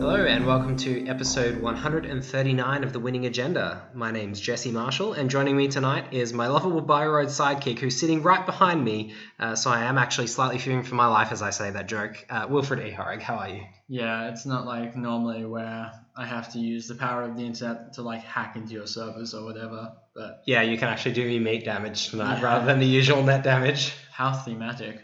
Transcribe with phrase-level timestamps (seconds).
[0.00, 3.82] Hello and welcome to episode 139 of The Winning Agenda.
[3.94, 8.22] My name's Jesse Marshall, and joining me tonight is my lovable by-road sidekick who's sitting
[8.22, 9.14] right behind me.
[9.38, 12.26] Uh, so I am actually slightly fearing for my life as I say that joke.
[12.28, 12.90] Uh, Wilfred E.
[12.90, 13.62] Horrig, how are you?
[13.88, 17.92] Yeah, it's not like normally where I have to use the power of the internet
[17.94, 19.92] to like hack into your servers or whatever.
[20.14, 23.44] But Yeah, you can actually do me meat damage tonight rather than the usual net
[23.44, 23.94] damage.
[24.12, 25.00] how thematic.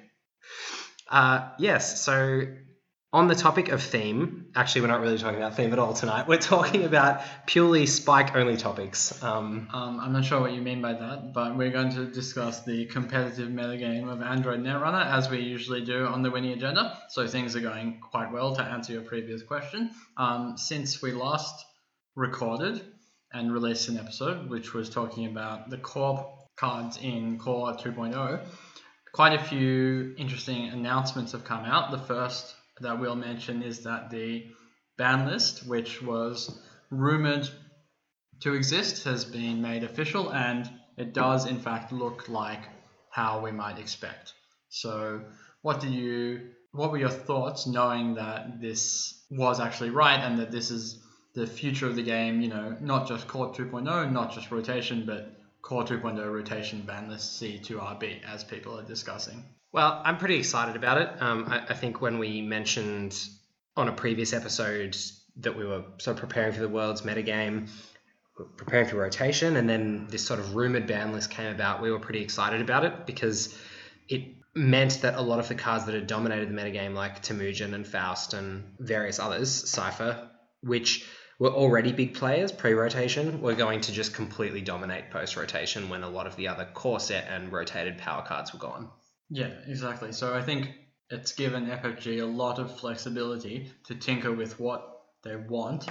[1.09, 2.43] Uh, yes, so
[3.13, 6.27] on the topic of theme, actually, we're not really talking about theme at all tonight.
[6.27, 9.23] We're talking about purely spike only topics.
[9.23, 12.65] Um, Um, I'm not sure what you mean by that, but we're going to discuss
[12.65, 16.99] the competitive metagame of Android Netrunner as we usually do on the winning agenda.
[17.09, 19.93] So things are going quite well to answer your previous question.
[20.17, 21.65] Um, since we last
[22.17, 22.83] recorded
[23.33, 28.47] and released an episode which was talking about the core cards in Core 2.0,
[29.13, 31.91] quite a few interesting announcements have come out.
[31.91, 34.47] The first that we'll mention is that the
[34.99, 36.59] ban list, which was
[36.91, 37.49] rumored
[38.41, 42.63] to exist, has been made official, and it does in fact look like
[43.11, 44.33] how we might expect.
[44.69, 45.23] So,
[45.63, 46.51] what do you?
[46.73, 51.03] What were your thoughts, knowing that this was actually right and that this is
[51.37, 52.41] the future of the game?
[52.41, 57.41] You know, not just Core 2.0, not just rotation, but Core 2.0 rotation ban list
[57.41, 59.45] C2RB, as people are discussing.
[59.73, 61.23] Well, I'm pretty excited about it.
[61.23, 63.19] Um, I, I think when we mentioned
[63.77, 64.97] on a previous episode
[65.37, 67.69] that we were sort of preparing for the world's metagame,
[68.57, 71.99] preparing for rotation, and then this sort of rumored ban list came about, we were
[71.99, 73.57] pretty excited about it because
[74.09, 74.23] it
[74.55, 77.87] meant that a lot of the cards that had dominated the metagame, like Temujin and
[77.87, 80.29] Faust and various others, Şifr,
[80.63, 81.07] which
[81.39, 86.27] were already big players pre-rotation, were going to just completely dominate post-rotation when a lot
[86.27, 88.89] of the other core set and rotated power cards were gone.
[89.29, 90.13] Yeah, exactly.
[90.13, 90.71] So I think
[91.11, 95.87] it's given FFG a lot of flexibility to tinker with what they want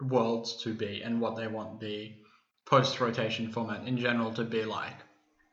[0.00, 2.12] worlds to be and what they want the
[2.66, 4.94] post rotation format in general to be like.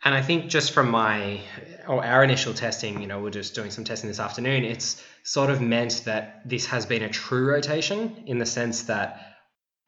[0.03, 1.41] And I think just from my
[1.87, 5.49] or our initial testing, you know, we're just doing some testing this afternoon, it's sort
[5.49, 9.28] of meant that this has been a true rotation in the sense that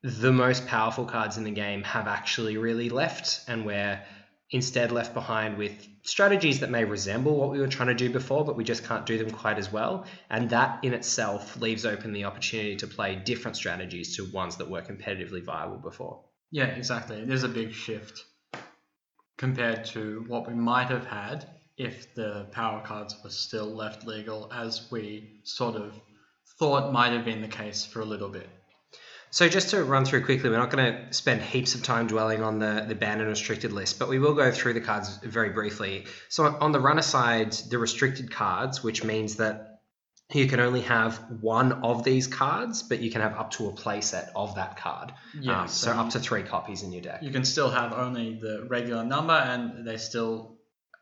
[0.04, 4.02] the most powerful cards in the game have actually really left and we're
[4.50, 8.44] instead left behind with strategies that may resemble what we were trying to do before,
[8.44, 10.06] but we just can't do them quite as well.
[10.30, 14.70] And that in itself leaves open the opportunity to play different strategies to ones that
[14.70, 16.24] were competitively viable before.
[16.50, 17.24] Yeah, exactly.
[17.24, 18.26] There's a big shift
[19.38, 21.48] compared to what we might have had
[21.78, 25.94] if the power cards were still left legal, as we sort of
[26.60, 28.50] thought might have been the case for a little bit.
[29.34, 32.44] So just to run through quickly, we're not going to spend heaps of time dwelling
[32.44, 35.50] on the, the banned and restricted list, but we will go through the cards very
[35.52, 36.06] briefly.
[36.28, 39.80] So on the runner side, the restricted cards, which means that
[40.34, 43.74] you can only have one of these cards, but you can have up to a
[43.74, 45.14] playset of that card.
[45.40, 47.22] Yeah, Um, so up to three copies in your deck.
[47.24, 50.58] you can still have only the regular number and they still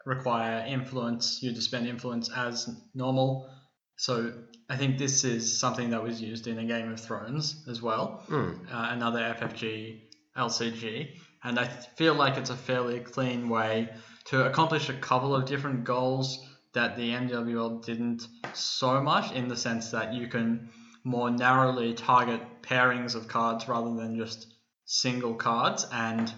[0.06, 3.50] require influence you to spend influence as normal
[3.98, 4.32] so
[4.70, 8.24] i think this is something that was used in a game of thrones as well
[8.28, 8.52] Hmm.
[8.72, 10.02] uh, another ffg
[10.38, 11.10] lcg
[11.44, 13.90] and i feel like it's a fairly clean way
[14.26, 19.58] to accomplish a couple of different goals that the mwl didn't so much in the
[19.58, 20.70] sense that you can
[21.04, 24.54] more narrowly target pairings of cards rather than just
[24.86, 26.32] single cards and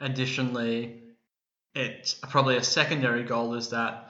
[0.00, 1.02] additionally
[1.74, 4.06] it probably a secondary goal is that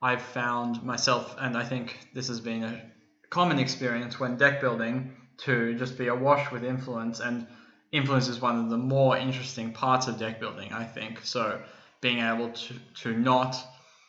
[0.00, 2.82] I've found myself, and I think this has been a
[3.32, 7.18] common experience when deck building, to just be awash with influence.
[7.18, 7.46] And
[7.90, 11.24] influence is one of the more interesting parts of deck building, I think.
[11.24, 11.62] So
[12.02, 13.56] being able to, to not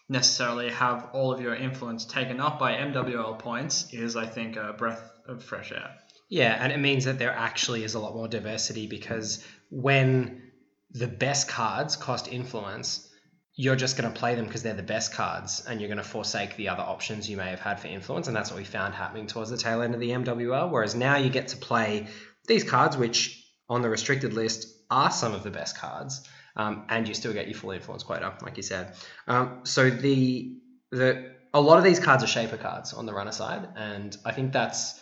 [0.09, 4.73] necessarily have all of your influence taken up by MWL points is, I think, a
[4.73, 5.95] breath of fresh air.
[6.29, 10.51] Yeah, and it means that there actually is a lot more diversity because when
[10.91, 13.09] the best cards cost influence,
[13.56, 16.04] you're just going to play them because they're the best cards and you're going to
[16.04, 18.27] forsake the other options you may have had for influence.
[18.27, 20.72] And that's what we found happening towards the tail end of the MWL.
[20.72, 22.07] Whereas now you get to play
[22.48, 27.07] these cards, which on the restricted list are some of the best cards, um, and
[27.07, 28.95] you still get your full influence quota, like you said.
[29.27, 30.57] Um, so the
[30.92, 34.31] the a lot of these cards are shaper cards on the runner side, and I
[34.31, 35.00] think that's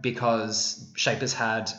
[0.00, 1.70] because Shapers had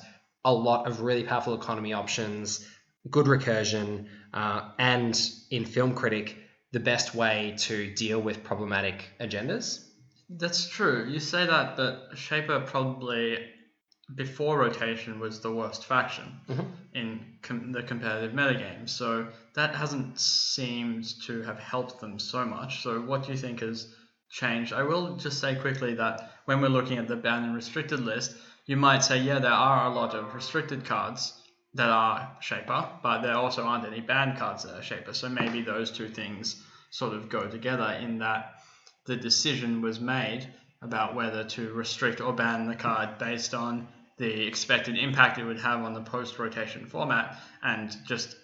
[0.46, 2.68] a lot of really powerful economy options,
[3.10, 4.08] good recursion,
[4.38, 5.14] uh, and
[5.50, 6.36] in Film Critic,
[6.72, 9.84] the best way to deal with problematic agendas.
[10.30, 11.08] That's true.
[11.10, 13.20] You say that, but Shaper probably
[14.16, 16.66] before rotation was the worst faction Mhm.
[16.94, 17.08] in
[17.42, 18.88] com- the competitive metagame.
[18.88, 19.08] So
[19.56, 22.72] that hasn't seemed to have helped them so much.
[22.84, 23.78] So what do you think has
[24.30, 24.72] changed?
[24.82, 28.36] I will just say quickly that when we're looking at the banned and restricted list,
[28.66, 31.34] you might say, yeah, there are a lot of restricted cards
[31.74, 35.14] that are Shaper, but there also aren't any banned cards that are Shaper.
[35.14, 38.56] So maybe those two things sort of go together in that
[39.06, 40.48] the decision was made
[40.82, 43.88] about whether to restrict or ban the card based on
[44.18, 48.36] the expected impact it would have on the post rotation format, and just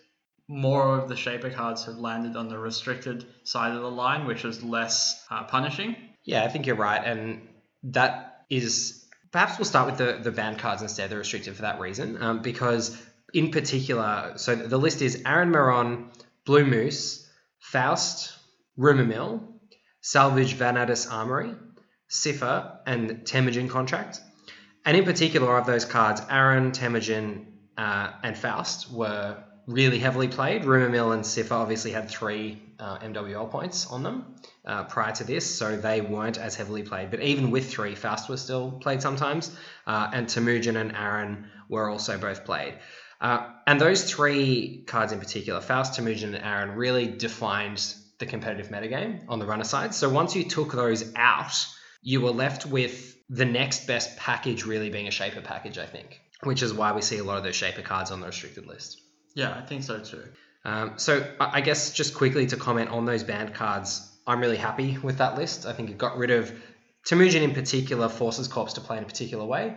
[0.47, 4.45] more of the Shaper cards have landed on the restricted side of the line, which
[4.45, 5.95] is less uh, punishing.
[6.25, 7.47] Yeah, I think you're right, and
[7.83, 11.09] that is perhaps we'll start with the the banned cards instead.
[11.09, 12.95] They're restricted for that reason, um, because
[13.33, 16.09] in particular, so the list is Aaron Marrón,
[16.45, 17.27] Bloo Moose,
[17.59, 18.33] Faust,
[18.77, 19.43] Rumor Mill,
[20.01, 21.53] Salvage Vanadis Armory,
[22.09, 24.19] Şifr, and Temujin Contract.
[24.85, 27.47] And in particular, of those cards, Aaron, Temujin,
[27.77, 30.65] uh, and Faust were really heavily played.
[30.65, 34.35] Rumor Mill and Cipher obviously had three uh, MWL points on them
[34.65, 37.09] uh, prior to this, so they weren't as heavily played.
[37.09, 39.55] But even with three, Faust was still played sometimes,
[39.87, 42.75] uh, and Temujin and Aaron were also both played.
[43.23, 48.69] Uh, and those three cards in particular, Faust, Temujin, and Aaron, really defined the competitive
[48.69, 49.95] metagame on the runner side.
[49.95, 51.53] So once you took those out,
[52.01, 56.19] you were left with the next best package really being a Shaper package, I think,
[56.43, 59.01] which is why we see a lot of those Shaper cards on the restricted list.
[59.35, 60.23] Yeah, I think so too.
[60.65, 64.97] Um, so I guess just quickly to comment on those banned cards, I'm really happy
[64.97, 65.65] with that list.
[65.65, 66.53] I think it got rid of
[67.05, 69.75] Temujin in particular forces Corps to play in a particular way.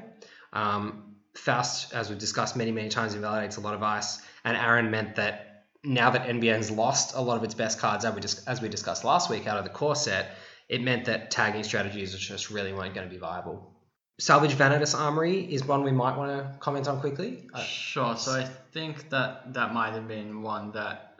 [0.52, 1.05] Um,
[1.36, 5.16] Faust, as we've discussed many, many times, invalidates a lot of ice, and Aaron meant
[5.16, 8.60] that now that NBN's lost a lot of its best cards, as we, dis- as
[8.60, 10.36] we discussed last week out of the core set,
[10.68, 13.72] it meant that tagging strategies just really weren't going to be viable.
[14.18, 17.46] Salvage Vanadis Armory is one we might want to comment on quickly.
[17.52, 18.16] Uh, Sure.
[18.16, 21.18] So I think that that might have been one that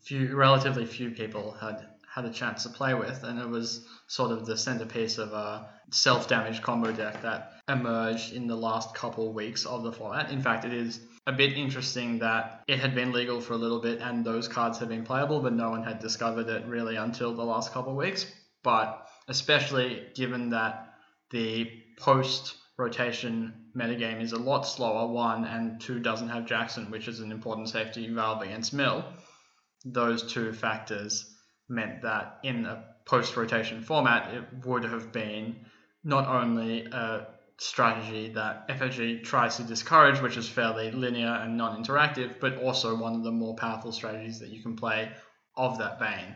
[0.00, 4.32] few, relatively few people had had a chance to play with, and it was sort
[4.32, 9.34] of the centerpiece of a self-damage combo deck that emerged in the last couple of
[9.34, 10.30] weeks of the format.
[10.30, 13.80] In fact, it is a bit interesting that it had been legal for a little
[13.80, 17.34] bit and those cards had been playable, but no one had discovered it really until
[17.34, 18.26] the last couple of weeks.
[18.64, 20.94] But especially given that
[21.30, 27.08] the post rotation metagame is a lot slower, one, and two doesn't have Jackson, which
[27.08, 29.04] is an important safety valve against Mill.
[29.84, 31.32] Those two factors
[31.68, 35.64] meant that in a post rotation format, it would have been
[36.04, 37.26] not only a
[37.62, 42.96] strategy that FFG tries to discourage, which is fairly linear and non interactive, but also
[42.96, 45.10] one of the more powerful strategies that you can play
[45.56, 46.34] of that vein.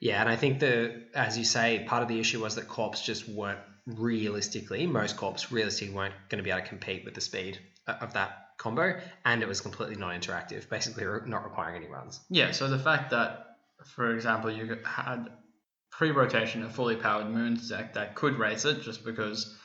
[0.00, 2.94] Yeah, and I think the, as you say, part of the issue was that corps
[3.02, 7.20] just weren't realistically, most corps realistically weren't going to be able to compete with the
[7.20, 12.20] speed of that combo, and it was completely non-interactive, basically not requiring any runs.
[12.28, 15.30] Yeah, so the fact that, for example, you had
[15.90, 19.56] pre-rotation a fully powered Moons deck that could race it just because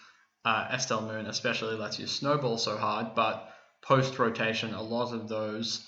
[0.46, 3.50] uh, Estelle Moon especially lets you snowball so hard, but
[3.82, 5.86] post-rotation, a lot of those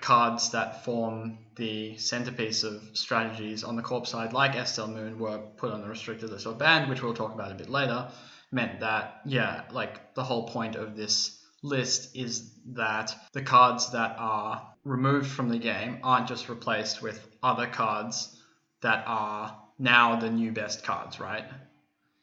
[0.00, 5.38] cards that form the centerpiece of strategies on the corp side, like Estelle Moon, were
[5.56, 8.08] put on the restricted list or banned, which we'll talk about a bit later,
[8.52, 14.16] meant that, yeah, like the whole point of this list is that the cards that
[14.18, 18.38] are removed from the game aren't just replaced with other cards
[18.82, 21.44] that are now the new best cards, right?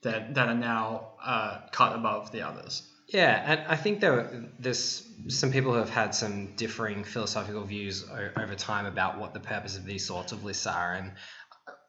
[0.03, 2.81] That, that are now uh, cut above the others.
[3.08, 8.05] Yeah, and I think there there's some people who have had some differing philosophical views
[8.10, 11.12] o- over time about what the purpose of these sorts of lists are, and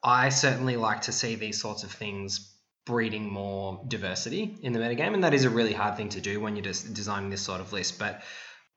[0.03, 2.53] I certainly like to see these sorts of things
[2.85, 6.41] breeding more diversity in the metagame, and that is a really hard thing to do
[6.41, 7.97] when you're just designing this sort of list.
[7.97, 8.21] But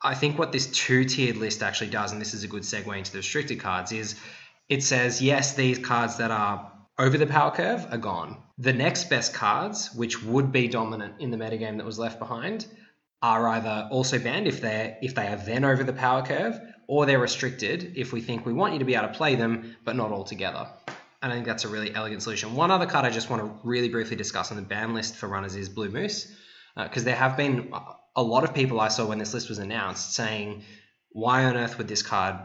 [0.01, 3.11] I think what this two-tiered list actually does, and this is a good segue into
[3.11, 4.15] the restricted cards, is
[4.69, 8.43] it says yes, these cards that are over the power curve are gone.
[8.59, 12.67] The next best cards, which would be dominant in the metagame that was left behind,
[13.23, 17.05] are either also banned if they're if they are then over the power curve, or
[17.05, 19.97] they're restricted if we think we want you to be able to play them, but
[19.97, 20.69] not altogether.
[21.23, 22.55] And I think that's a really elegant solution.
[22.55, 25.29] One other card I just want to really briefly discuss on the ban list for
[25.29, 26.33] runners is Bloo Moose,
[26.77, 27.73] uh, because there have been
[28.15, 30.63] a lot of people I saw when this list was announced saying,
[31.11, 32.37] why on earth would this card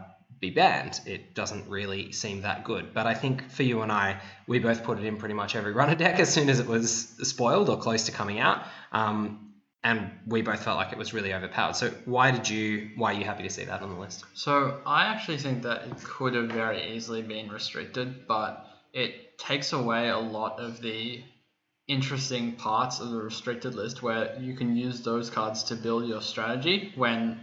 [0.42, 1.00] be banned?
[1.06, 2.92] It doesn't really seem that good.
[2.92, 5.72] But I think for you and I, we both put it in pretty much every
[5.80, 8.66] runner deck as soon as it was spoiled or close to coming out.
[8.90, 9.52] Um,
[9.84, 11.76] and we both felt like it was really overpowered.
[11.76, 12.90] So why did you?
[12.96, 14.24] Why are you happy to see that on the list?
[14.34, 19.72] So I actually think that it could have very easily been restricted, but it takes
[19.72, 21.22] away a lot of the
[21.88, 26.22] interesting parts of the restricted list where you can use those cards to build your
[26.22, 27.40] strategy when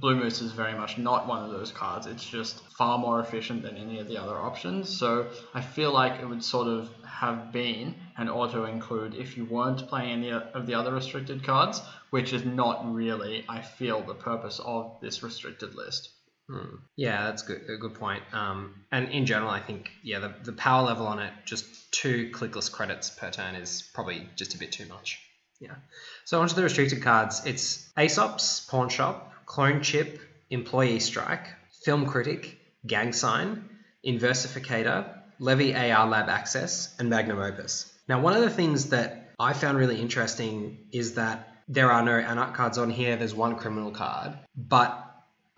[0.00, 2.06] Bloo Moose is very much not one of those cards.
[2.06, 4.88] It's just far more efficient than any of the other options.
[4.88, 9.44] So I feel like it would sort of have been an auto include if you
[9.44, 11.80] weren't playing any of the other restricted cards,
[12.10, 16.10] which is not really, I feel, the purpose of this restricted list.
[16.48, 16.76] Hmm.
[16.96, 17.62] Yeah, that's good.
[17.70, 18.22] A good point.
[18.32, 22.30] Um, and in general, I think yeah, the, the power level on it, just two
[22.32, 25.20] clickless credits per turn, is probably just a bit too much.
[25.60, 25.76] Yeah.
[26.24, 27.42] So onto the restricted cards.
[27.46, 30.18] It's Aesop's Pawn Shop, Clone Chip,
[30.48, 31.46] Employee Strike,
[31.84, 33.68] Film Critic, Gang Sign,
[34.02, 35.04] Inversificator,
[35.38, 37.92] Levy AR Lab Access, and Magnum Opus.
[38.08, 42.12] Now, one of the things that I found really interesting is that there are no
[42.12, 43.16] Anarch cards on here.
[43.16, 44.90] There's one criminal card, but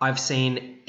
[0.01, 0.79] I've seen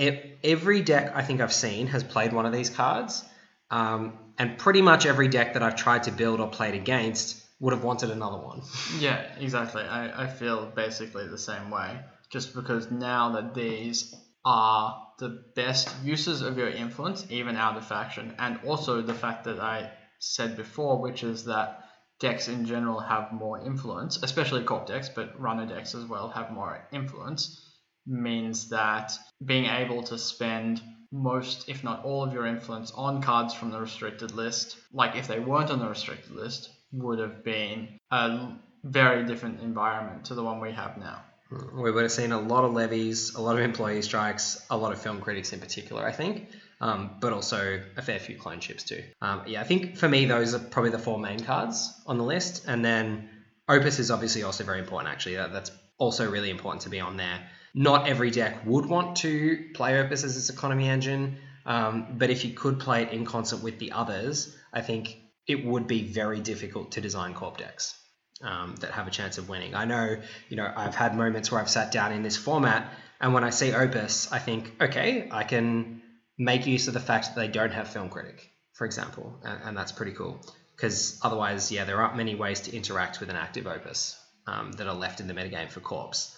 [0.43, 3.25] every deck I think I've seen has played one of these cards,
[3.71, 7.73] um, and pretty much every deck that I've tried to build or played against would
[7.73, 8.63] have wanted another one.
[8.99, 9.85] yeah, exactly.
[9.85, 12.01] I, I feel basically the same way.
[12.31, 14.15] Just because now that these
[14.45, 19.45] are the best uses of your influence, even out of faction, and also the fact
[19.45, 21.85] that I said before, which is that
[22.19, 26.51] decks in general have more influence, especially corp decks, but runner decks as well have
[26.51, 27.63] more influence,
[28.07, 29.13] means that
[29.45, 30.81] being able to spend
[31.13, 35.29] most, if not all, of your influence on cards from the restricted list, like if
[35.29, 38.53] they weren't on the restricted list, would have been a
[38.85, 41.23] very different environment to the one we have now.
[41.51, 44.93] We would have seen a lot of levies, a lot of employee strikes, a lot
[44.93, 46.49] of film critics in particular, I think,
[46.81, 49.05] um, but also a fair few clone chips too.
[49.23, 52.25] Um, yeah, I think for me, those are probably the four main cards on the
[52.25, 52.65] list.
[52.67, 53.29] And then
[53.69, 55.37] Opus is obviously also very important, actually.
[55.37, 57.49] That, that's also really important to be on there.
[57.75, 62.45] Not every deck would want to play Opus as its economy engine, um, but if
[62.45, 66.41] you could play it in concert with the others, I think it would be very
[66.41, 67.97] difficult to design corp decks
[68.43, 69.75] um, that have a chance of winning.
[69.75, 70.17] I know,
[70.49, 73.51] you know, I've had moments where I've sat down in this format, and when I
[73.51, 76.03] see Opus, I think, okay, I can
[76.39, 79.77] make use of the fact that they don't have Film Critic, for example, and, and
[79.77, 80.45] that's pretty cool.
[80.75, 84.87] Because otherwise, yeah, there aren't many ways to interact with an active Opus um, that
[84.87, 86.37] are left in the metagame for Corps.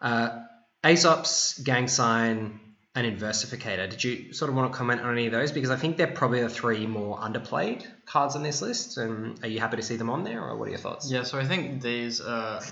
[0.00, 0.40] Uh,
[0.84, 2.60] Aesop's, Gang Sign,
[2.96, 3.88] and Inversificator.
[3.88, 5.52] Did you sort of want to comment on any of those?
[5.52, 8.96] Because I think they're probably the three more underplayed cards on this list.
[8.96, 11.10] And are you happy to see them on there, or what are your thoughts?
[11.10, 12.62] Yeah, so I think these are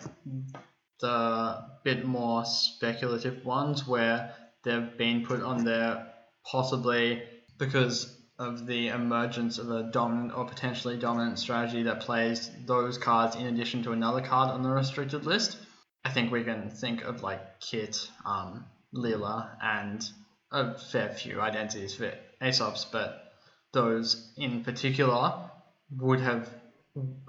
[1.01, 6.07] the bit more speculative ones where they've been put on there
[6.51, 7.23] possibly
[7.59, 13.37] because of the emergence of a dominant or potentially dominant strategy that plays those cards
[13.37, 15.59] in addition to another card on the restricted list.
[16.05, 20.09] I think we can think of like Kit, um, Lila, and
[20.51, 23.33] a fair few identities for Aesop's, but
[23.73, 25.51] those in particular
[25.99, 26.49] would have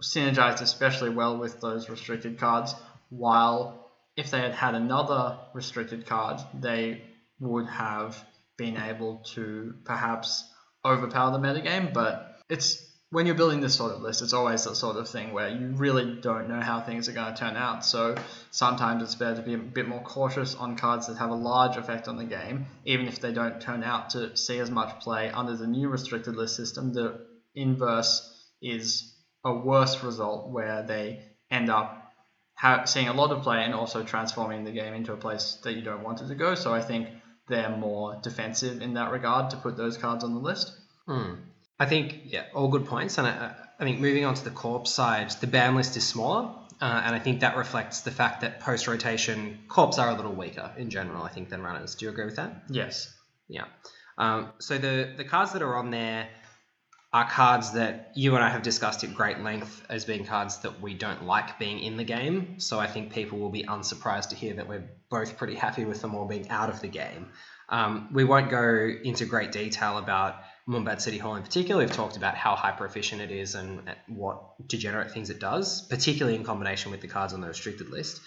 [0.01, 2.75] synergized especially well with those restricted cards,
[3.09, 7.01] while if they had had another restricted card, they
[7.39, 8.23] would have
[8.57, 10.47] been able to perhaps
[10.85, 12.84] overpower the metagame, but it's
[13.15, 15.67] when you're building this sort of list, it's always the sort of thing where you
[15.77, 17.85] really don't know how things are going to turn out.
[17.85, 18.17] So
[18.51, 21.77] sometimes it's better to be a bit more cautious on cards that have a large
[21.77, 25.29] effect on the game, even if they don't turn out to see as much play
[25.29, 26.91] under the new restricted list system.
[26.91, 32.11] The inverse is a worse result where they end up
[32.83, 35.83] seeing a lot of play and also transforming the game into a place that you
[35.83, 36.53] don't want it to go.
[36.53, 37.07] So I think
[37.47, 40.73] they're more defensive in that regard to put those cards on the list.
[41.07, 41.35] Hmm.
[41.79, 43.17] I think, yeah, all good points.
[43.17, 46.55] And I, I think moving on to the corp side, the ban list is smaller.
[46.81, 50.33] Uh, and I think that reflects the fact that post rotation corps are a little
[50.33, 51.95] weaker in general, I think, than runners.
[51.95, 52.63] Do you agree with that?
[52.69, 53.13] Yes.
[53.47, 53.65] Yeah.
[54.17, 56.27] Um, so the, the cards that are on there
[57.13, 60.81] are cards that you and I have discussed at great length as being cards that
[60.81, 62.59] we don't like being in the game.
[62.59, 66.01] So I think people will be unsurprised to hear that we're both pretty happy with
[66.01, 67.29] them all being out of the game.
[67.69, 70.35] Um, we won't go into great detail about
[70.67, 71.81] Mumbad City Hall in particular.
[71.81, 76.37] We've talked about how hyper efficient it is and what degenerate things it does, particularly
[76.37, 78.21] in combination with the cards on the restricted list,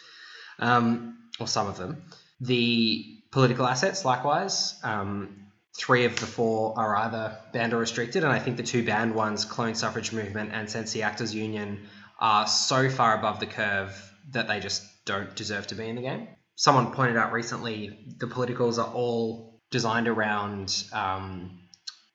[0.58, 2.02] um, or some of them.
[2.40, 4.78] The political assets, likewise.
[4.84, 8.84] Um, three of the four are either banned or restricted, and I think the two
[8.84, 11.88] banned ones, Clone Suffrage Movement and Sensie Actors Union,
[12.20, 13.94] are so far above the curve
[14.30, 16.28] that they just don't deserve to be in the game.
[16.54, 21.57] Someone pointed out recently the politicals are all designed around um,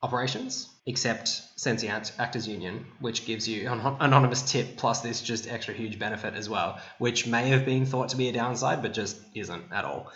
[0.03, 5.74] operations, except Sensie Actors Union, which gives you an anonymous tip plus this just extra
[5.74, 9.17] huge benefit as well, which may have been thought to be a downside, but just
[9.33, 10.12] isn't at all.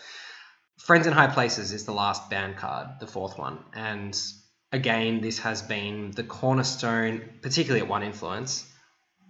[0.77, 3.59] Friends in High Places is the last band card, the fourth one.
[3.73, 4.15] And
[4.73, 8.69] again, this has been the cornerstone, particularly at One Influence,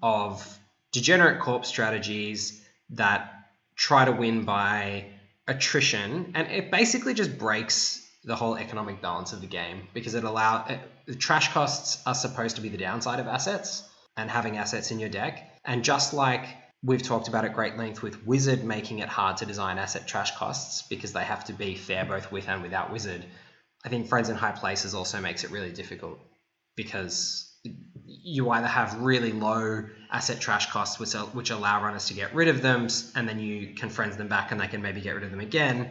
[0.01, 0.59] of
[0.91, 3.31] degenerate corp strategies that
[3.75, 5.11] try to win by
[5.47, 10.25] attrition, and it basically just breaks the whole economic balance of the game because it
[10.25, 13.83] allow it, trash costs are supposed to be the downside of assets
[14.17, 16.45] and having assets in your deck, and just like
[16.83, 20.35] we've talked about at great length with Whizzard making it hard to design asset trash
[20.35, 23.25] costs because they have to be fair both with and without Whizzard.
[23.85, 26.19] I think Friends in High Places also makes it really difficult
[26.75, 27.49] because
[28.05, 32.47] you either have really low asset trash costs which, which allow runners to get rid
[32.49, 35.23] of them and then you can friends them back and they can maybe get rid
[35.23, 35.89] of them again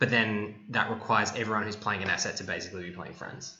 [0.00, 3.56] but then that requires everyone who's playing an asset to basically be playing friends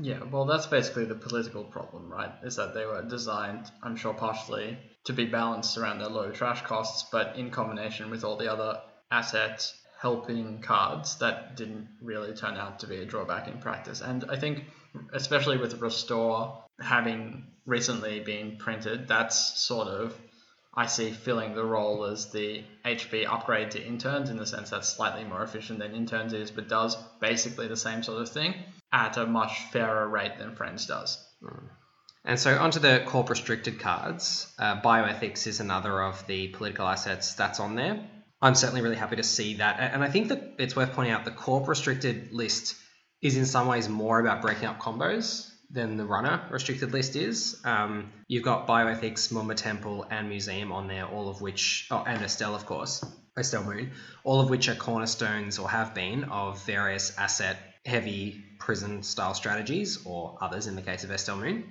[0.00, 2.32] Yeah, well, that's basically the political problem, right?
[2.42, 6.62] Is that they were designed, I'm sure, partially to be balanced around their low trash
[6.62, 12.54] costs, but in combination with all the other asset helping cards, that didn't really turn
[12.56, 14.00] out to be a drawback in practice.
[14.00, 14.64] And I think,
[15.12, 20.14] especially with Restore having recently been printed, that's sort of
[20.76, 24.90] I see filling the role as the HB upgrade to interns in the sense that's
[24.90, 28.54] slightly more efficient than interns is, but does basically the same sort of thing
[28.92, 31.18] at a much fairer rate than Friends does.
[32.26, 34.52] And so onto the corp restricted cards.
[34.58, 38.06] Uh, bioethics is another of the political assets that's on there.
[38.42, 39.80] I'm certainly really happy to see that.
[39.80, 42.76] And I think that it's worth pointing out the corp restricted list
[43.22, 47.60] is in some ways more about breaking up combos than the runner restricted list is.
[47.64, 52.24] Um, you've got bioethics, Mumba Temple, and Museum on there, all of which, oh, and
[52.24, 53.04] Estelle, of course,
[53.38, 53.92] Estelle Moon,
[54.24, 60.04] all of which are cornerstones or have been of various asset heavy prison style strategies
[60.06, 61.64] or others in the case of Estelle Moon.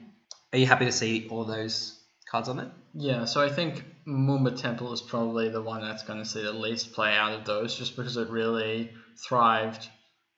[0.53, 2.71] Are you happy to see all those cards on there?
[2.93, 6.53] Yeah, so I think Mumba Temple is probably the one that's going to see the
[6.53, 8.91] least play out of those just because it really
[9.27, 9.89] thrived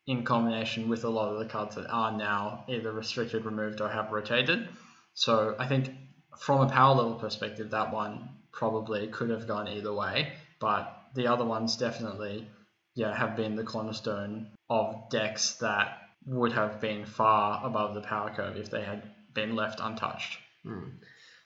[0.07, 3.89] in combination with a lot of the cards that are now either restricted, removed, or
[3.89, 4.69] have rotated.
[5.13, 5.91] So I think
[6.39, 11.27] from a power level perspective, that one probably could have gone either way, but the
[11.27, 12.47] other ones definitely
[12.95, 18.31] yeah, have been the cornerstone of decks that would have been far above the power
[18.33, 20.39] curve if they had been left untouched.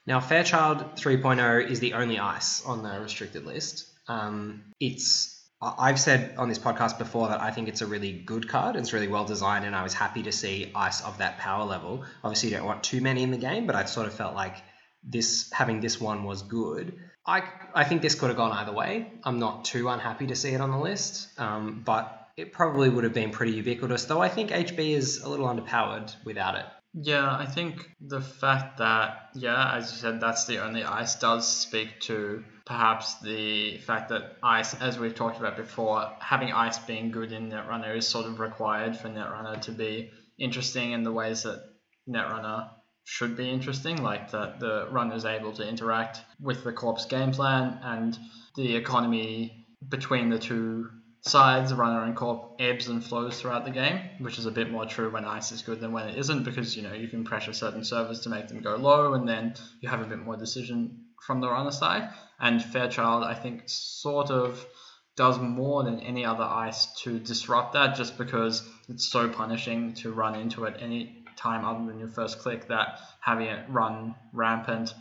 [0.08, 3.88] Now, Fairchild 3.0 is the only ice on the restricted list.
[4.08, 8.50] Um, it's I've said on this podcast before that I think it's a really good
[8.50, 8.76] card.
[8.76, 12.04] It's really well designed, and I was happy to see ice of that power level.
[12.24, 14.56] Obviously, you don't want too many in the game, but I sort of felt like
[15.04, 16.98] this having this one was good.
[17.26, 17.44] I
[17.76, 19.12] I think this could have gone either way.
[19.24, 23.04] I'm not too unhappy to see it on the list, um, but it probably would
[23.04, 24.06] have been pretty ubiquitous.
[24.06, 26.66] Though I think HB is a little underpowered without it.
[26.94, 31.48] Yeah, I think the fact that, yeah, as you said, that's the only ice does
[31.48, 37.12] speak to perhaps the fact that ice, as we've talked about before, having ice being
[37.12, 41.44] good in Netrunner is sort of required for Netrunner to be interesting in the ways
[41.44, 41.62] that
[42.08, 42.70] Netrunner
[43.04, 47.34] should be interesting, like that the runner is able to interact with the corpse game
[47.34, 48.18] plan and
[48.56, 50.90] the economy between the two
[51.24, 54.86] sides, runner and corp, ebbs and flows throughout the game, which is a bit more
[54.86, 57.52] true when ice is good than when it isn't, because you know you can pressure
[57.52, 61.08] certain servers to make them go low, and then you have a bit more decision
[61.26, 62.10] from the runner side.
[62.40, 64.66] And Fairchild, I think, sort of
[65.16, 70.12] does more than any other ice to disrupt that, just because it's so punishing to
[70.12, 74.94] run into it any time other than your first click that having it run rampant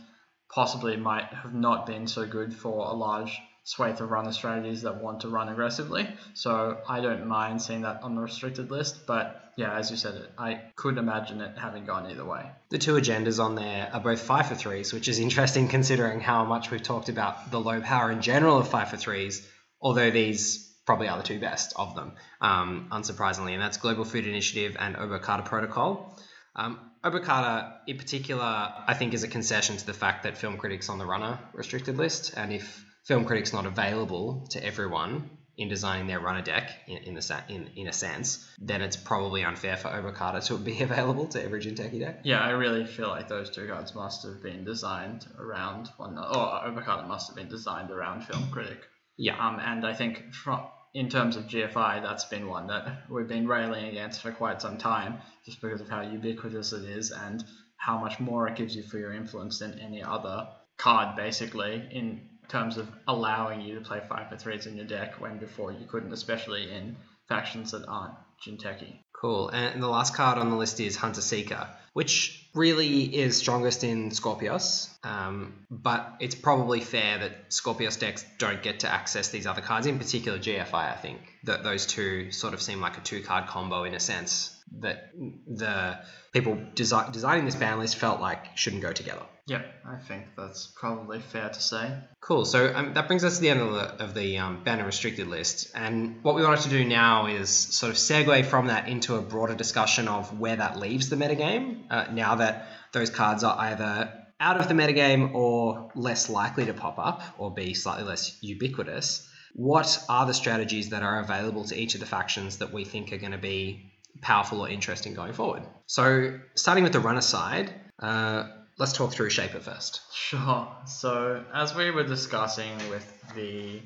[0.53, 5.01] possibly might have not been so good for a large swathe of runner strategies that
[5.01, 6.07] want to run aggressively.
[6.33, 10.29] So I don't mind seeing that on the restricted list, but yeah, as you said,
[10.37, 12.49] I could imagine it having gone either way.
[12.69, 16.45] The two agendas on there are both five for threes, which is interesting considering how
[16.45, 19.47] much we've talked about the low power in general of five for threes,
[19.79, 24.25] although these probably are the two best of them, um, unsurprisingly, and that's Global Food
[24.25, 26.19] Initiative and Obokata Protocol.
[26.55, 30.89] Um, Obokata, in particular, I think is a concession to the fact that film critics
[30.89, 36.07] on the runner restricted list, and if film critics not available to everyone in designing
[36.07, 39.89] their runner deck in, in the in, in a sense, then it's probably unfair for
[39.89, 42.21] Obokata to be available to every Jinteki deck.
[42.23, 46.23] Yeah, I really feel like those two cards must have been designed around one, or
[46.23, 48.79] Obokata must have been designed around film critic.
[49.17, 49.45] Yeah.
[49.45, 50.61] Um, and I think from,
[50.93, 54.77] in terms of GFI, that's been one that we've been railing against for quite some
[54.77, 57.43] time, just because of how ubiquitous it is and
[57.75, 60.47] how much more it gives you for your influence than any other
[60.77, 65.19] card, basically, in terms of allowing you to play five for threes in your deck
[65.19, 68.13] when before you couldn't, especially in factions that aren't
[68.45, 68.99] Jinteki.
[69.13, 69.49] Cool.
[69.49, 74.09] And the last card on the list is Hunter Seeker, which really is strongest in
[74.09, 74.89] Skorpios.
[75.03, 79.85] Um, but it's probably fair that Skorpios decks don't get to access these other cards,
[79.85, 81.19] in particular GFI, I think.
[81.43, 84.60] That those two sort of seem like a two card combo in a sense.
[84.79, 85.99] That the
[86.31, 89.23] people desi- designing this ban list felt like shouldn't go together.
[89.47, 91.97] Yep, I think that's probably fair to say.
[92.21, 92.45] Cool.
[92.45, 95.27] So um, that brings us to the end of the, of the um, banner restricted
[95.27, 95.71] list.
[95.75, 99.21] And what we wanted to do now is sort of segue from that into a
[99.21, 104.13] broader discussion of where that leaves the metagame uh, now that those cards are either
[104.39, 109.27] out of the metagame or less likely to pop up or be slightly less ubiquitous.
[109.53, 113.11] What are the strategies that are available to each of the factions that we think
[113.11, 113.90] are going to be
[114.21, 115.63] powerful or interesting going forward?
[115.87, 120.01] So, starting with the runner side, uh, let's talk through Shaper first.
[120.13, 120.67] Sure.
[120.85, 123.81] So, as we were discussing with the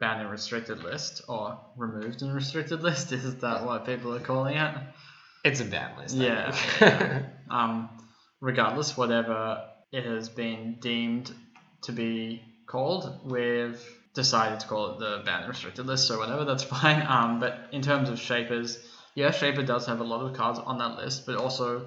[0.00, 4.56] banned and restricted list, or removed and restricted list, is that what people are calling
[4.56, 4.76] it?
[5.44, 6.16] It's a ban list.
[6.16, 6.56] Yeah.
[6.80, 7.22] yeah.
[7.50, 7.90] um,
[8.40, 11.32] regardless, whatever it has been deemed
[11.82, 13.80] to be called, we've
[14.14, 17.04] decided to call it the banned and restricted list, so whatever, that's fine.
[17.06, 18.78] Um, but in terms of Shapers,
[19.14, 21.86] yeah, Shaper does have a lot of cards on that list, but also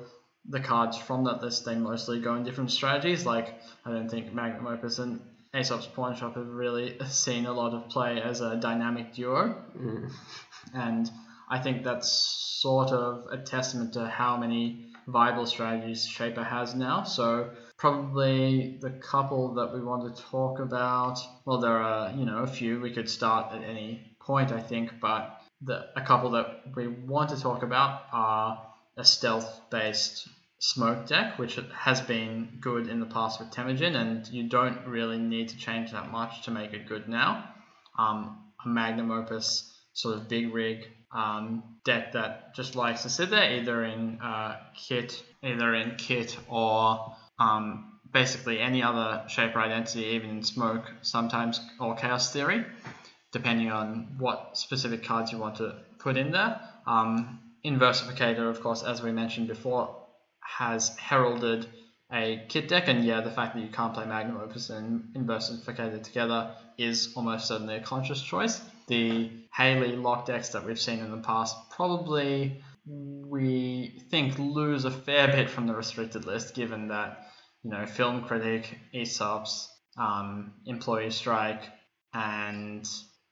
[0.49, 3.25] the cards from that list, they mostly go in different strategies.
[3.25, 5.19] Like, I don't think Magnum Opus and
[5.53, 9.61] Aesop's Pawn Shop have really seen a lot of play as a dynamic duo.
[9.77, 10.11] Mm.
[10.73, 11.11] And
[11.49, 12.11] I think that's
[12.61, 17.03] sort of a testament to how many viable strategies Shaper has now.
[17.03, 21.19] So probably the couple that we want to talk about.
[21.45, 24.99] Well, there are you know a few we could start at any point, I think,
[24.99, 28.63] but the a couple that we want to talk about are
[28.97, 30.27] a stealth-based
[30.59, 35.17] smoke deck, which has been good in the past with Temujin, and you don't really
[35.17, 37.43] need to change that much to make it good now.
[37.97, 43.29] Um, a magnum opus sort of big rig um, deck that just likes to sit
[43.29, 50.05] there, either in uh, kit, either in kit or um, basically any other shaper identity,
[50.15, 52.65] even in smoke, sometimes or chaos theory,
[53.31, 56.59] depending on what specific cards you want to put in there.
[56.85, 59.95] Um, Inversificator, of course, as we mentioned before,
[60.39, 61.67] has heralded
[62.11, 66.01] a kit deck, and yeah, the fact that you can't play Magnum Opus and Inversificator
[66.01, 68.61] together is almost certainly a conscious choice.
[68.87, 74.91] The Hayley lock decks that we've seen in the past probably we think lose a
[74.91, 77.27] fair bit from the restricted list, given that
[77.63, 81.63] you know Film Critic, Aesop's, um, Employee Strike,
[82.13, 82.87] and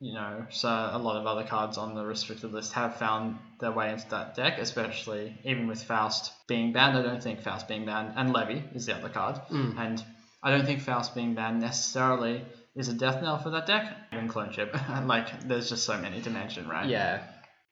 [0.06, 3.72] you know so a lot of other cards on the restricted list have found their
[3.72, 6.98] way into that deck, especially even with Faust being banned.
[6.98, 9.78] I don't think Faust being banned and Levy is the other card, Mm.
[9.86, 10.06] and
[10.44, 13.86] I don't think Faust being banned necessarily is a death knell for that deck.
[14.14, 16.88] Even clone chip, like there's just so many to mention, right?
[16.88, 17.24] Yeah.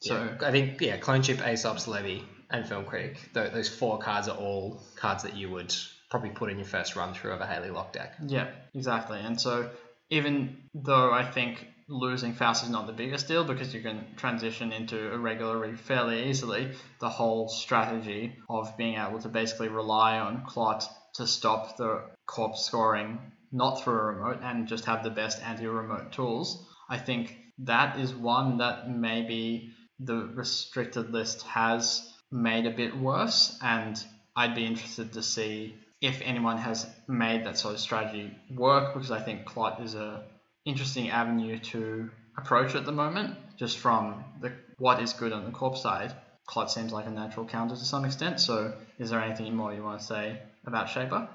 [0.01, 3.15] So- So I think yeah, Clone Chip, Aesop's Levy, and Film Critic.
[3.33, 5.73] Th- those four cards are all cards that you would
[6.11, 8.15] probably put in your first run through of a Hayley lock deck.
[8.35, 9.19] Yeah, exactly.
[9.19, 9.69] And so
[10.09, 14.73] even though I think losing Faust is not the biggest deal because you can transition
[14.73, 20.43] into a regular fairly easily, the whole strategy of being able to basically rely on
[20.45, 23.19] Clot to stop the corpse scoring
[23.51, 28.13] not through a remote and just have the best anti-remote tools, I think that is
[28.13, 34.03] one that maybe the restricted list has made a bit worse and
[34.36, 39.12] I'd be interested to see if anyone has made that sort of strategy work because
[39.12, 40.23] I think Clot is a
[40.65, 45.52] interesting avenue to approach at the moment just from the what is good on the
[45.52, 46.13] corp side.
[46.45, 48.39] Clot seems like a natural counter to some extent.
[48.39, 51.30] So is there anything more you want to say about Shaper?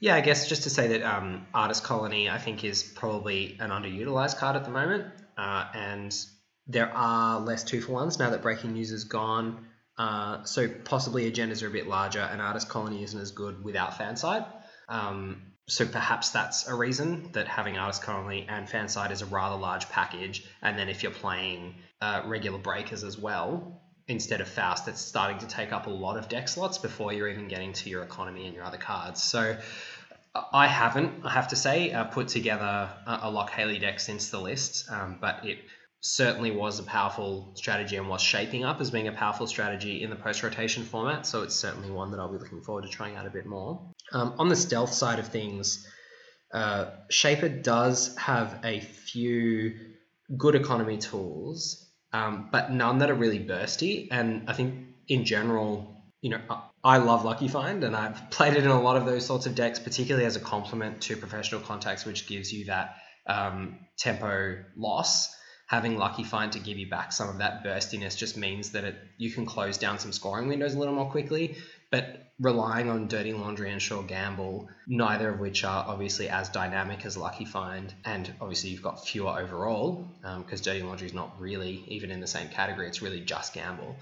[0.00, 3.70] Yeah, I guess just to say that um, Artist Colony, I think, is probably an
[3.70, 5.06] underutilized card at the moment,
[5.38, 6.14] uh, and
[6.66, 9.66] there are less two for ones now that Breaking News is gone.
[9.96, 13.96] Uh, so possibly agendas are a bit larger, and Artist Colony isn't as good without
[13.96, 14.44] Fan Site.
[14.88, 19.26] Um, so perhaps that's a reason that having Artist Colony and Fan Site is a
[19.26, 24.48] rather large package, and then if you're playing uh, regular breakers as well, instead of
[24.48, 27.72] Faust, it's starting to take up a lot of deck slots before you're even getting
[27.72, 29.22] to your economy and your other cards.
[29.22, 29.56] So
[30.52, 34.28] I haven't, I have to say, uh, put together a, a Lock Hayley deck since
[34.28, 35.58] the list, um, but it
[36.00, 40.10] certainly was a powerful strategy and was shaping up as being a powerful strategy in
[40.10, 41.24] the post rotation format.
[41.24, 43.93] So it's certainly one that I'll be looking forward to trying out a bit more.
[44.12, 45.86] Um, on the stealth side of things,
[46.52, 49.74] uh, Shaper does have a few
[50.36, 54.08] good economy tools, um, but none that are really bursty.
[54.10, 56.40] And I think in general, you know,
[56.82, 59.54] I- love Lucky Find, and I've played it in a lot of those sorts of
[59.54, 65.34] decks, particularly as a complement to Professional Contacts, which gives you that um, tempo loss.
[65.66, 68.96] Having Lucky Find to give you back some of that burstiness just means that it,
[69.16, 71.56] you can close down some scoring windows a little more quickly.
[71.94, 77.06] But relying on Dirty Laundry and Sure Gamble, neither of which are obviously as dynamic
[77.06, 81.84] as Lucky Find, and obviously you've got fewer overall because Dirty Laundry is not really
[81.86, 82.88] even in the same category.
[82.88, 83.94] It's really just Gamble.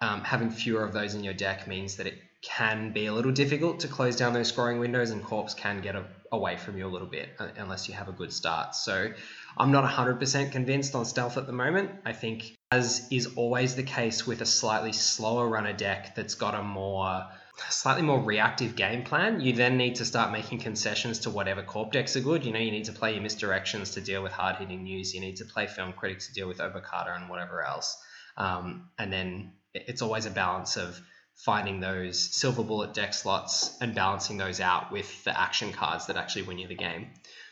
[0.00, 3.32] um, having fewer of those in your deck means that it can be a little
[3.32, 6.86] difficult to close down those scoring windows, and corpse can get a, away from you
[6.86, 8.74] a little bit uh, unless you have a good start.
[8.74, 9.12] So
[9.58, 11.90] I'm not 100% convinced on stealth at the moment.
[12.06, 16.54] I think, as is always the case with a slightly slower runner deck that's got
[16.54, 17.26] a more
[17.70, 21.92] slightly more reactive game plan, you then need to start making concessions to whatever corp
[21.92, 22.44] decks are good.
[22.44, 25.14] You know, you need to play your misdirections to deal with hard hitting news.
[25.14, 27.96] You need to play film critics to deal with Obokata and whatever else.
[28.36, 31.00] Um, and then it's always a balance of
[31.34, 36.16] finding those silver bullet deck slots and balancing those out with the action cards that
[36.16, 37.08] actually win you the game.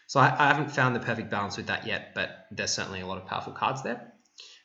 [0.06, 3.06] So I, I haven't found the perfect balance with that yet, but there's certainly a
[3.06, 4.12] lot of powerful cards there.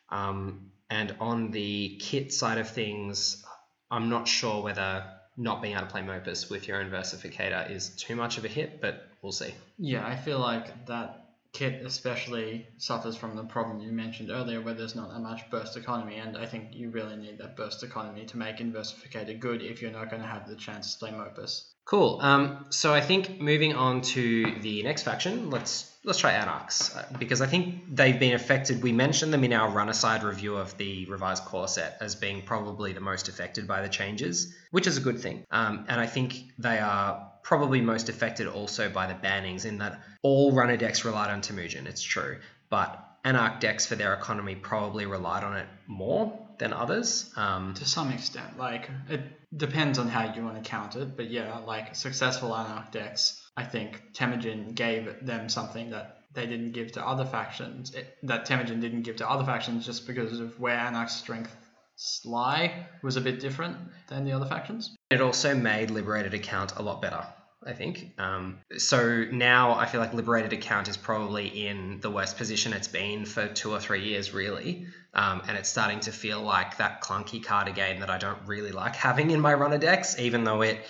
[0.10, 3.44] Um, and on the kit side of things,
[3.90, 5.06] I'm not sure whether
[5.38, 8.82] not being able to play Mopus with your Inversificator is too much of a hit,
[8.82, 9.54] but we'll see.
[9.78, 14.74] Yeah, I feel like that kit especially suffers from the problem you mentioned earlier where
[14.74, 18.26] there's not that much burst economy and I think you really need that burst economy
[18.26, 21.73] to make Inversificator good if you're not going to have the chance to play Mopus.
[21.86, 22.20] Cool.
[22.22, 27.06] Um, so I think moving on to the next faction, let's let's try Anarchs uh,
[27.18, 28.82] because I think they've been affected.
[28.82, 32.42] We mentioned them in our runner side review of the revised core set as being
[32.42, 35.46] probably the most affected by the changes, which is a good thing.
[35.52, 40.02] Um, and I think they are probably most affected also by the bannings in that
[40.22, 45.06] all runner decks relied on Temujin, it's true, but Anarch decks for their economy probably
[45.06, 47.32] relied on it more than others.
[47.36, 49.22] Um, to some extent, like it
[49.56, 53.64] depends on how you want to count it, but yeah, like successful Anarch decks, I
[53.64, 58.80] think Temujin gave them something that they didn't give to other factions, it, that Temujin
[58.80, 61.56] didn't give to other factions just because of where Anarch's strength
[61.96, 63.78] Sly was a bit different
[64.10, 64.96] than the other factions.
[65.12, 67.24] It also made Liberated Account a lot better.
[67.66, 68.14] I think.
[68.18, 72.88] Um, so now I feel like Liberated Account is probably in the worst position it's
[72.88, 74.88] been for two or three years, really.
[75.14, 78.72] Um, and it's starting to feel like that clunky card again that I don't really
[78.72, 80.84] like having in my runner decks, even though it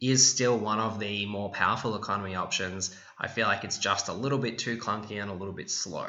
[0.00, 2.94] is still one of the more powerful economy options.
[3.18, 6.08] I feel like it's just a little bit too clunky and a little bit slow.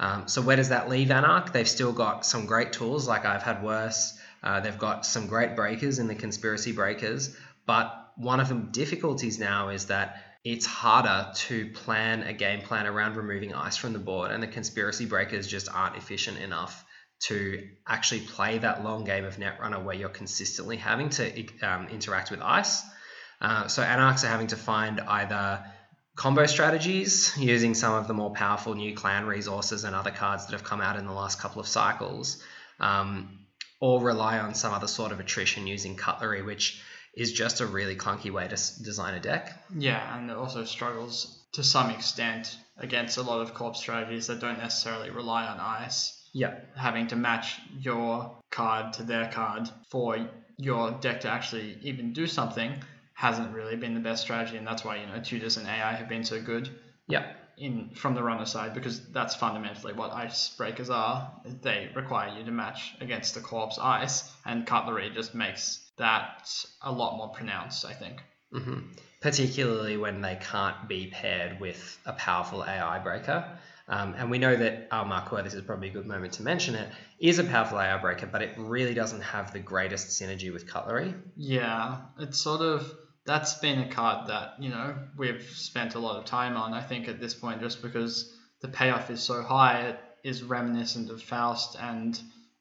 [0.00, 1.52] Um, so where does that leave Anarch?
[1.52, 4.16] They've still got some great tools like I've had worse.
[4.42, 9.38] Uh, they've got some great breakers in the conspiracy breakers, but one of the difficulties
[9.38, 13.98] now is that it's harder to plan a game plan around removing ice from the
[13.98, 16.84] board, and the conspiracy breakers just aren't efficient enough
[17.20, 22.30] to actually play that long game of Netrunner where you're consistently having to um, interact
[22.30, 22.82] with ice.
[23.40, 25.64] Uh, so Anarchs are having to find either
[26.16, 30.52] combo strategies using some of the more powerful new clan resources and other cards that
[30.52, 32.42] have come out in the last couple of cycles,
[32.80, 33.38] um,
[33.80, 36.80] or rely on some other sort of attrition using cutlery, which
[37.18, 39.52] is just a really clunky way to design a deck.
[39.76, 44.38] Yeah, and it also struggles to some extent against a lot of corpse strategies that
[44.38, 46.14] don't necessarily rely on ice.
[46.32, 46.54] Yeah.
[46.76, 50.28] Having to match your card to their card for
[50.58, 52.72] your deck to actually even do something
[53.14, 56.08] hasn't really been the best strategy, and that's why you know tutors and AI have
[56.08, 56.70] been so good.
[57.08, 57.32] Yeah.
[57.56, 61.32] In from the runner side, because that's fundamentally what ice breakers are.
[61.62, 66.50] They require you to match against the corpse ice, and cutlery just makes that
[66.82, 67.84] a lot more pronounced.
[67.84, 68.22] I think.
[68.52, 68.80] Mm-hmm.
[69.20, 73.58] Particularly when they can't be paired with a powerful AI breaker.
[73.88, 76.74] Um, and we know that our Aumakua, this is probably a good moment to mention
[76.74, 80.66] it, is a powerful AI breaker, but it really doesn't have the greatest synergy with
[80.66, 81.14] Cutlery.
[81.36, 82.92] Yeah, it's sort of
[83.24, 86.74] that's been a card that you know we've spent a lot of time on.
[86.74, 91.10] I think at this point, just because the payoff is so high, it is reminiscent
[91.10, 92.18] of Faust and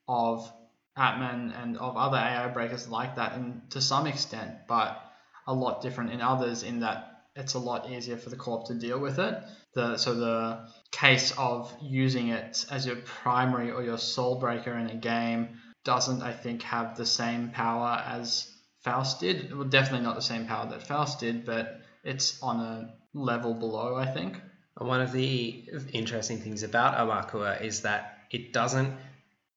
[0.07, 0.51] of
[0.97, 5.01] Atman and of other AI breakers like that, and to some extent, but
[5.45, 8.73] a lot different in others in that it's a lot easier for the corp to
[8.73, 9.43] deal with it.
[9.73, 14.89] The so the case of using it as your primary or your sole breaker in
[14.89, 19.55] a game doesn't, I think, have the same power as Faust did.
[19.55, 23.95] Well, definitely not the same power that Faust did, but it's on a level below,
[23.95, 24.41] I think.
[24.77, 28.93] One of the interesting things about Aumakua is that it doesn't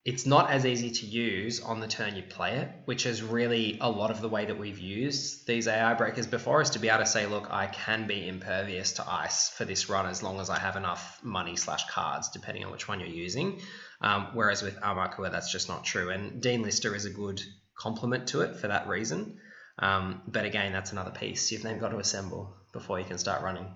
[0.05, 3.77] it's not as easy to use on the turn you play it, which is really
[3.83, 6.89] a lot of the way that we've used these AI breakers before is to be
[6.89, 10.41] able to say, look, I can be impervious to ice for this run as long
[10.41, 13.61] as I have enough money slash cards, depending on which one you're using.
[14.01, 16.09] Um, whereas with Aumakua, that's just not true.
[16.09, 17.43] And Dean Lister is a good
[17.79, 19.39] complement to it for that reason.
[19.79, 23.43] Um, but again, that's another piece you've then got to assemble before you can start
[23.43, 23.67] running.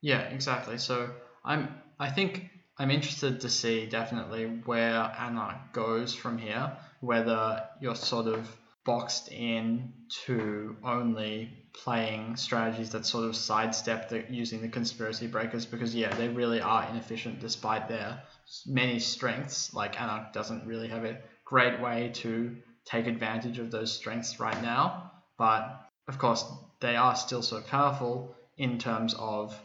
[0.00, 0.78] Yeah, exactly.
[0.78, 1.10] So
[1.44, 6.76] I'm, I think I'm interested to see definitely where Anarch goes from here.
[7.00, 8.48] Whether you're sort of
[8.84, 9.92] boxed in
[10.26, 16.14] to only playing strategies that sort of sidestep the, using the conspiracy breakers because yeah
[16.14, 18.22] they really are inefficient despite their
[18.66, 23.92] many strengths like Anarch doesn't really have a great way to take advantage of those
[23.92, 25.12] strengths right now.
[25.38, 26.44] But of course,
[26.80, 29.58] they are still so powerful in terms of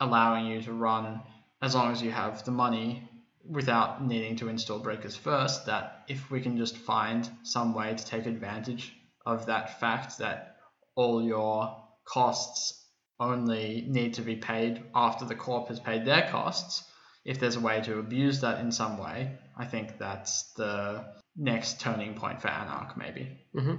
[0.00, 1.20] allowing you to run
[1.62, 3.08] as long as you have the money
[3.48, 5.66] without needing to install breakers first.
[5.66, 8.92] That if we can just find some way to take advantage
[9.26, 10.56] of that fact that
[10.94, 12.76] all your costs
[13.18, 16.84] only need to be paid after the corp has paid their costs,
[17.24, 21.04] if there's a way to abuse that in some way, I think that's the
[21.36, 23.38] next turning point for Anarch, maybe.
[23.54, 23.76] Mm-hmm.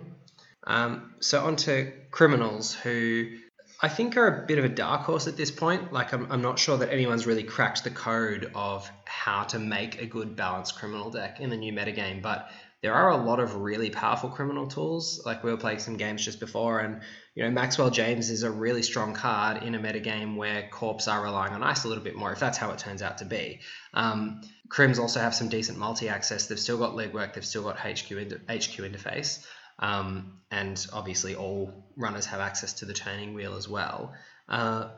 [0.68, 3.38] Um, so on to criminals who
[3.84, 5.92] I think are a bit of a dark horse at this point.
[5.92, 10.00] Like I'm, I'm not sure that anyone's really cracked the code of how to make
[10.00, 12.52] a good balanced criminal deck in the new metagame, but
[12.84, 15.22] there are a lot of really powerful criminal tools.
[15.26, 17.02] Like we were playing some games just before, and
[17.36, 21.24] you know Maxwell James is a really strong card in a metagame where Corps are
[21.24, 23.62] relying on ice a little bit more, if that's how it turns out to be.
[23.94, 26.48] Um, Crims also have some decent multi access.
[26.48, 27.34] They've still got legwork.
[27.34, 29.46] They've still got HQ inter- HQ interface.
[29.82, 34.14] Um, and obviously, all runners have access to the turning wheel as well.
[34.48, 34.90] Uh,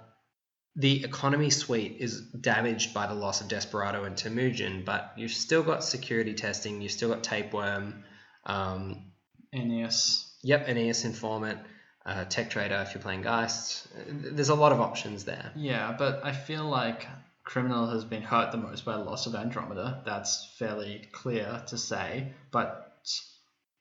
[0.75, 5.61] the economy suite is damaged by the loss of Desperado and Temujin, but you've still
[5.61, 8.03] got security testing, you've still got Tapeworm,
[8.45, 9.11] um,
[9.53, 10.31] Aeneas.
[10.41, 11.59] Yep, Aeneas Informant,
[12.05, 13.87] uh, Tech Trader if you're playing Geist.
[14.07, 15.51] There's a lot of options there.
[15.55, 17.05] Yeah, but I feel like
[17.43, 20.01] Criminal has been hurt the most by the loss of Andromeda.
[20.05, 22.33] That's fairly clear to say.
[22.51, 22.97] But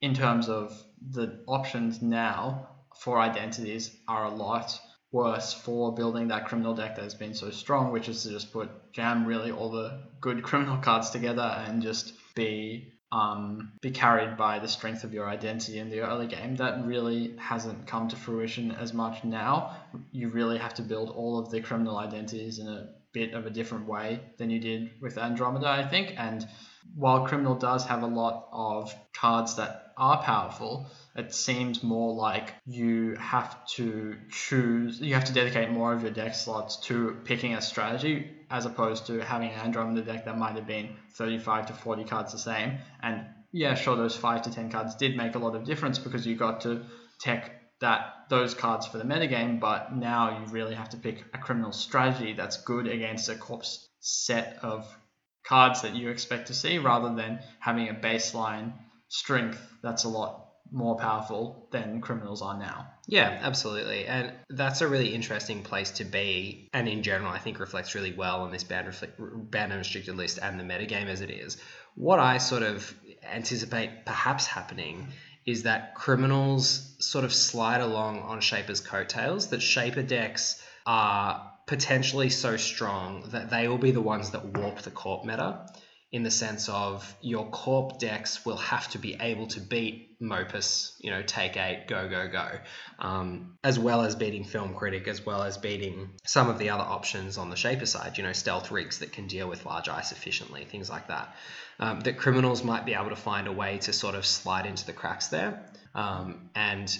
[0.03, 0.77] in terms of
[1.11, 4.77] the options now for identities are a lot
[5.13, 8.51] worse for building that criminal deck that has been so strong, which is to just
[8.51, 14.35] put jam really all the good criminal cards together and just be um, be carried
[14.37, 16.55] by the strength of your identity in the early game.
[16.57, 19.77] That really hasn't come to fruition as much now.
[20.11, 23.51] You really have to build all of the criminal identities in a bit of a
[23.51, 26.15] different way than you did with Andromeda, I think.
[26.17, 26.45] And
[26.95, 32.53] while Criminal does have a lot of cards that are powerful, it seems more like
[32.65, 37.53] you have to choose, you have to dedicate more of your deck slots to picking
[37.53, 41.73] a strategy as opposed to having an Andromeda deck that might have been 35 to
[41.73, 42.77] 40 cards the same.
[43.01, 46.25] And yeah, sure, those 5 to 10 cards did make a lot of difference because
[46.25, 46.85] you got to
[47.19, 51.37] tech that those cards for the metagame, but now you really have to pick a
[51.37, 54.87] criminal strategy that's good against a corpse set of
[55.43, 58.73] cards that you expect to see rather than having a baseline
[59.09, 62.87] strength that's a lot more powerful than criminals are now.
[63.07, 64.05] Yeah, absolutely.
[64.05, 66.69] And that's a really interesting place to be.
[66.73, 68.95] And in general, I think reflects really well on this banned,
[69.51, 71.57] banned and restricted list and the metagame as it is.
[71.95, 72.91] What I sort of
[73.23, 75.09] anticipate perhaps happening
[75.45, 82.29] is that criminals sort of slide along on Shaper's coattails, that Shaper decks are potentially
[82.29, 85.65] so strong that they will be the ones that warp the corp meta
[86.13, 90.95] in the sense of your corp decks will have to be able to beat Mopus,
[91.01, 92.47] you know, take eight, go, go, go,
[92.99, 96.83] um, as well as beating Film Critic, as well as beating some of the other
[96.83, 100.11] options on the Shaper side, you know, stealth rigs that can deal with large ice
[100.11, 101.35] efficiently, things like that.
[101.79, 104.85] Um, that criminals might be able to find a way to sort of slide into
[104.85, 106.95] the cracks there um, and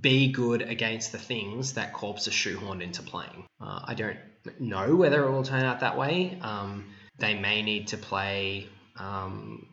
[0.00, 3.46] be good against the things that Corps are shoehorned into playing.
[3.60, 4.18] Uh, I don't
[4.58, 6.38] know whether it will turn out that way.
[6.42, 8.68] Um, they may need to play,
[8.98, 9.66] um,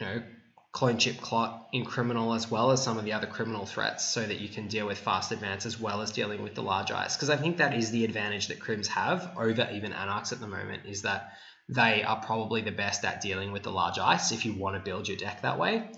[0.00, 0.22] you know,
[0.70, 4.24] clone chip clot in criminal as well as some of the other criminal threats so
[4.24, 7.16] that you can deal with fast advance as well as dealing with the large ice.
[7.16, 10.46] Because I think that is the advantage that Crims have over even Anarchs at the
[10.46, 11.32] moment is that
[11.68, 14.80] they are probably the best at dealing with the large ice if you want to
[14.80, 15.90] build your deck that way,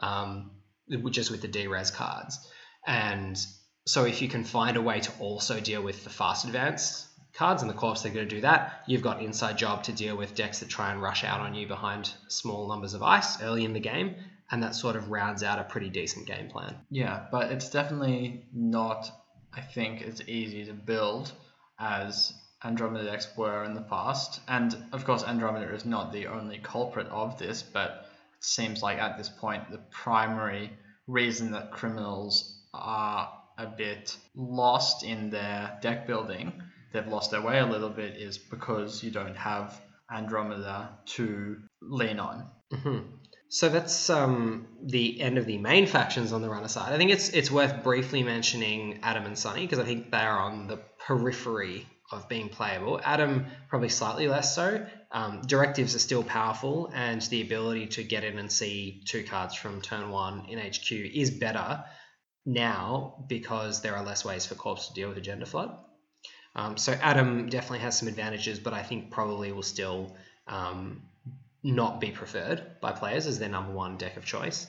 [0.00, 0.50] um,
[1.10, 2.46] just with the D-res cards.
[2.86, 3.38] And
[3.86, 7.62] so if you can find a way to also deal with the fast advance cards,
[7.62, 10.34] and of course they're going to do that, you've got inside job to deal with
[10.34, 13.72] decks that try and rush out on you behind small numbers of ice early in
[13.72, 14.14] the game,
[14.50, 16.76] and that sort of rounds out a pretty decent game plan.
[16.90, 19.10] Yeah, but it's definitely not,
[19.52, 21.32] I think, as easy to build
[21.78, 24.40] as Andromeda decks were in the past.
[24.46, 28.98] And of course, Andromeda is not the only culprit of this, but it seems like
[28.98, 30.70] at this point the primary
[31.06, 36.52] reason that criminals are a bit lost in their deck building,
[36.92, 42.18] they've lost their way a little bit, is because you don't have Andromeda to lean
[42.18, 42.48] on.
[42.72, 42.98] Mm-hmm.
[43.48, 46.92] So that's um, the end of the main factions on the runner side.
[46.92, 50.40] I think it's it's worth briefly mentioning Adam and Sunny because I think they are
[50.40, 53.00] on the periphery of being playable.
[53.04, 54.86] Adam probably slightly less so.
[55.12, 59.54] Um, directives are still powerful, and the ability to get in and see two cards
[59.54, 61.84] from turn one in HQ is better
[62.46, 65.76] now because there are less ways for Corps to deal with a gender flood.
[66.56, 70.14] Um, so Adam definitely has some advantages, but I think probably will still
[70.46, 71.02] um,
[71.62, 74.66] not be preferred by players as their number one deck of choice.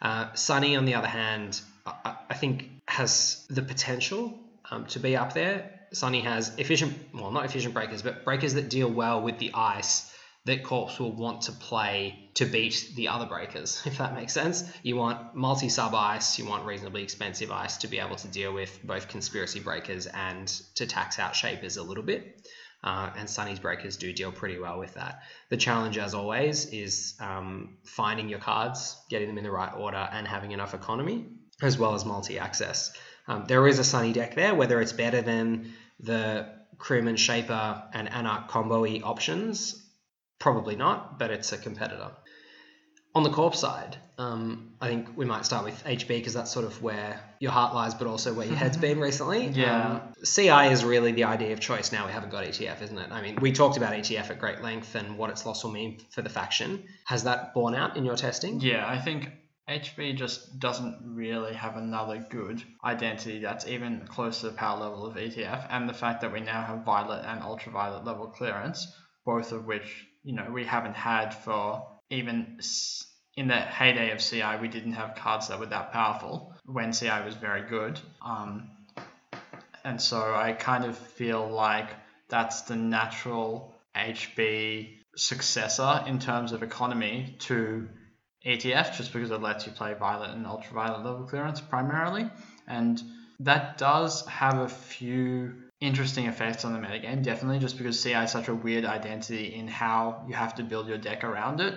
[0.00, 4.38] Uh, Sunny, on the other hand, I, I think has the potential
[4.70, 5.70] um, to be up there.
[5.92, 10.12] Sunny has efficient, well, not efficient breakers, but breakers that deal well with the ice
[10.48, 14.64] that Corpse will want to play to beat the other breakers, if that makes sense.
[14.82, 18.52] You want multi sub ice, you want reasonably expensive ice to be able to deal
[18.52, 22.50] with both conspiracy breakers and to tax out shapers a little bit.
[22.82, 25.22] Uh, and Sunny's breakers do deal pretty well with that.
[25.50, 30.08] The challenge, as always, is um, finding your cards, getting them in the right order,
[30.12, 31.26] and having enough economy,
[31.60, 32.92] as well as multi access.
[33.26, 38.08] Um, there is a Sunny deck there, whether it's better than the Crewman Shaper and
[38.08, 39.84] Anarch combo options,
[40.38, 42.10] probably not, but it's a competitor.
[43.14, 46.66] On the corp side, um, I think we might start with HB because that's sort
[46.66, 49.46] of where your heart lies, but also where your head's been recently.
[49.46, 49.94] Yeah.
[49.94, 53.10] Um, CI is really the idea of choice now we haven't got ETF, isn't it?
[53.10, 56.00] I mean, we talked about ETF at great length and what its loss will mean
[56.10, 56.84] for the faction.
[57.06, 58.60] Has that borne out in your testing?
[58.60, 59.30] Yeah, I think
[59.68, 65.06] HB just doesn't really have another good identity that's even close to the power level
[65.06, 68.86] of ETF, and the fact that we now have Violet and Ultraviolet level clearance,
[69.24, 72.58] both of which you know we haven't had for even
[73.36, 77.22] in the heyday of CI, we didn't have cards that were that powerful when CI
[77.24, 78.00] was very good.
[78.20, 78.70] Um,
[79.84, 81.88] and so I kind of feel like
[82.28, 87.88] that's the natural HB successor in terms of economy to
[88.44, 92.28] ETF, just because it lets you play violet and ultraviolet level clearance primarily.
[92.66, 93.00] And
[93.40, 98.32] that does have a few interesting effects on the metagame, definitely, just because CI is
[98.32, 101.74] such a weird identity in how you have to build your deck around it.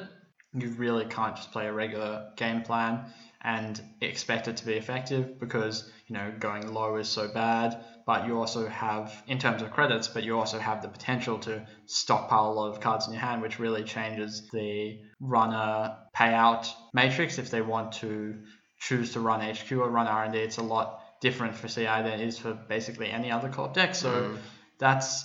[0.53, 3.05] You really can't just play a regular game plan
[3.43, 7.83] and expect it to be effective because, you know, going low is so bad.
[8.05, 11.65] But you also have, in terms of credits, but you also have the potential to
[11.85, 17.37] stockpile a lot of cards in your hand, which really changes the runner payout matrix
[17.37, 18.39] if they want to
[18.79, 20.37] choose to run HQ or run R&D.
[20.37, 23.95] It's a lot different for CI than it is for basically any other corp deck.
[23.95, 24.37] So mm.
[24.77, 25.23] that's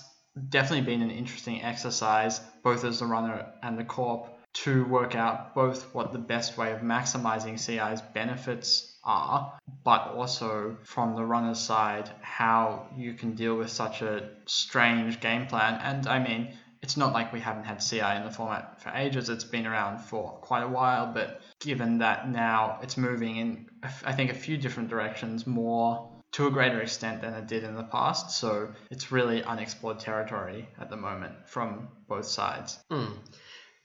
[0.49, 5.55] definitely been an interesting exercise, both as the runner and the corp, to work out
[5.55, 11.59] both what the best way of maximizing CI's benefits are, but also from the runner's
[11.59, 15.79] side, how you can deal with such a strange game plan.
[15.83, 19.29] And I mean, it's not like we haven't had CI in the format for ages.
[19.29, 23.69] It's been around for quite a while, but given that now it's moving in,
[24.05, 27.75] I think, a few different directions more to a greater extent than it did in
[27.75, 28.31] the past.
[28.33, 32.79] So it's really unexplored territory at the moment from both sides.
[32.91, 33.17] Mm.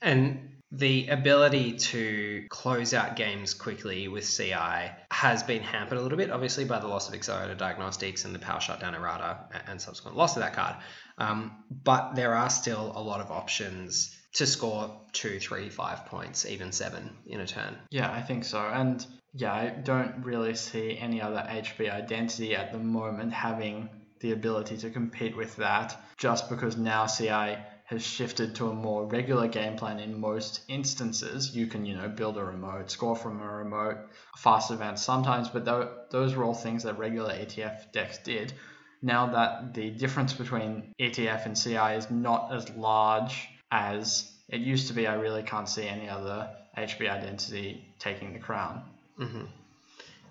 [0.02, 6.16] And the ability to close out games quickly with CI has been hampered a little
[6.16, 10.16] bit, obviously, by the loss of accelerated diagnostics and the power shutdown errata and subsequent
[10.16, 10.76] loss of that card.
[11.18, 16.46] Um, but there are still a lot of options to score two, three, five points,
[16.46, 17.76] even seven in a turn.
[17.90, 18.60] Yeah, I think so.
[18.60, 19.04] And
[19.34, 23.88] yeah, I don't really see any other HB identity at the moment having
[24.20, 29.04] the ability to compete with that just because now CI has shifted to a more
[29.06, 31.54] regular game plan in most instances.
[31.54, 33.98] You can, you know, build a remote, score from a remote,
[34.38, 35.64] fast advance sometimes, but
[36.10, 38.54] those were all things that regular ETF decks did.
[39.02, 44.88] Now that the difference between ETF and CI is not as large as it used
[44.88, 48.84] to be, I really can't see any other HB identity taking the crown.
[49.18, 49.44] Mm-hmm.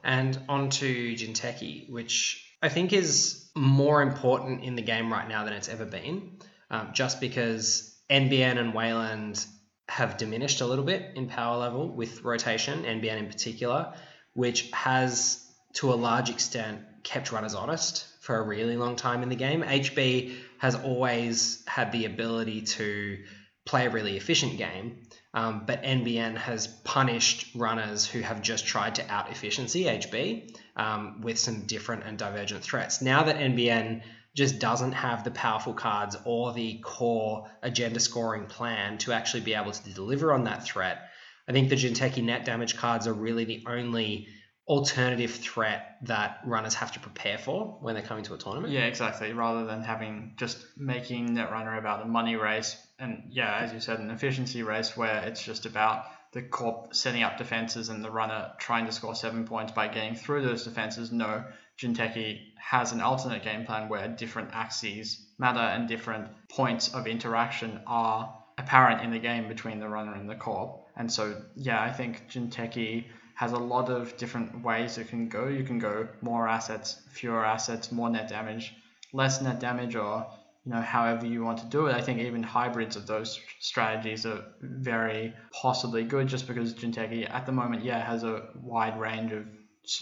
[0.04, 5.44] And on to Jinteki, which I think is more important in the game right now
[5.44, 6.38] than it's ever been
[6.70, 9.46] um, just because NBN and Weyland
[9.89, 13.94] have diminished a little bit in power level with rotation, NBN in particular,
[14.34, 19.27] which has to a large extent kept runners honest for a really long time in
[19.27, 19.61] the game.
[19.61, 23.25] HB has always had the ability to
[23.65, 25.01] play a really efficient game,
[25.34, 31.19] um, but NBN has punished runners who have just tried to out efficiency HB um,
[31.19, 33.01] with some different and divergent threats.
[33.01, 34.01] Now that NBN
[34.34, 39.55] just doesn't have the powerful cards or the core agenda scoring plan to actually be
[39.55, 41.09] able to deliver on that threat.
[41.49, 44.29] I think the Jinteki net damage cards are really the only
[44.72, 48.72] alternative threat that runners have to prepare for when they're coming to a tournament.
[48.72, 49.34] Yeah, exactly.
[49.34, 53.99] Rather than having just making Netrunner about a money race and yeah, as you said,
[53.99, 58.53] an efficiency race where it's just about the corp setting up defenses and the runner
[58.59, 61.11] trying to score seven points by getting through those defenses.
[61.11, 61.43] No,
[61.78, 67.82] Jinteki has an alternate game plan where different axes matter and different points of interaction
[67.88, 70.86] are apparent in the game between the runner and the corp.
[70.95, 73.07] And so, yeah, I think Jinteki
[73.42, 75.48] has a lot of different ways it can go.
[75.48, 78.72] You can go more assets, fewer assets, more net damage,
[79.14, 80.28] less net damage, or
[80.64, 81.96] you know, however you want to do it.
[81.96, 87.48] I think even hybrids of those strategies are very possibly good just because Jinteki at
[87.48, 89.48] the moment, yeah, has a wide range of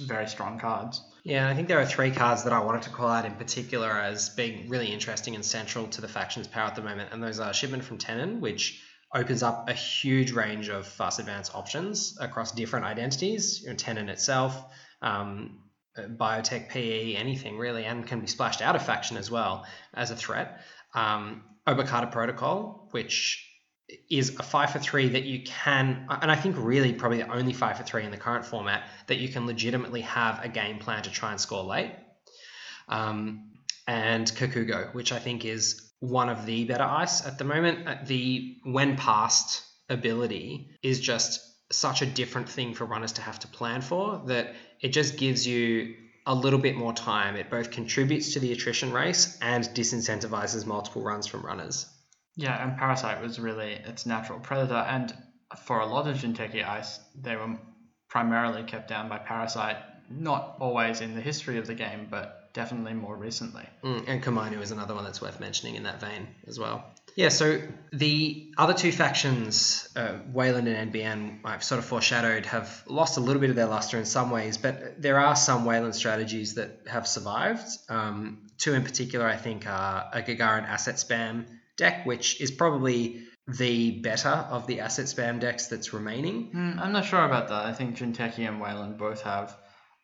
[0.01, 1.01] very strong cards.
[1.23, 3.89] Yeah, I think there are three cards that I wanted to call out in particular
[3.89, 7.39] as being really interesting and central to the faction's power at the moment, and those
[7.39, 8.81] are Shipment from Tennin, which
[9.13, 14.09] opens up a huge range of fast advance options across different identities, you know, Tennin
[14.09, 14.55] itself,
[15.01, 15.59] um,
[15.97, 20.15] biotech, PE, anything really, and can be splashed out of faction as well as a
[20.15, 20.61] threat.
[20.93, 23.45] Um, Protocol, which
[24.09, 27.53] is a five for three that you can, and I think really probably the only
[27.53, 31.03] five for three in the current format that you can legitimately have a game plan
[31.03, 31.91] to try and score late.
[32.87, 33.51] Um,
[33.87, 37.87] and Kakugo, which I think is one of the better ice at the moment.
[37.87, 41.41] Uh, the when passed ability is just
[41.71, 45.45] such a different thing for runners to have to plan for that it just gives
[45.45, 45.95] you
[46.25, 47.35] a little bit more time.
[47.35, 51.87] It both contributes to the attrition race and disincentivizes multiple runs from runners.
[52.35, 55.13] Yeah, and Parasite was really its natural predator, and
[55.65, 57.57] for a lot of Jinteki ice, they were
[58.09, 59.77] primarily kept down by Parasite.
[60.09, 63.65] Not always in the history of the game, but definitely more recently.
[63.85, 66.83] Mm, and Komainu is another one that's worth mentioning in that vein as well.
[67.15, 67.61] Yeah, so
[67.93, 73.21] the other two factions, uh, Weyland and NBN, I've sort of foreshadowed, have lost a
[73.21, 76.81] little bit of their luster in some ways, but there are some Weyland strategies that
[76.87, 77.65] have survived.
[77.87, 81.45] Um, two in particular, I think, are a Gagarin asset spam
[81.77, 86.51] deck, which is probably the better of the asset spam decks that's remaining.
[86.53, 87.65] Mm, I'm not sure about that.
[87.65, 89.57] I think Jinteki and Weyland both have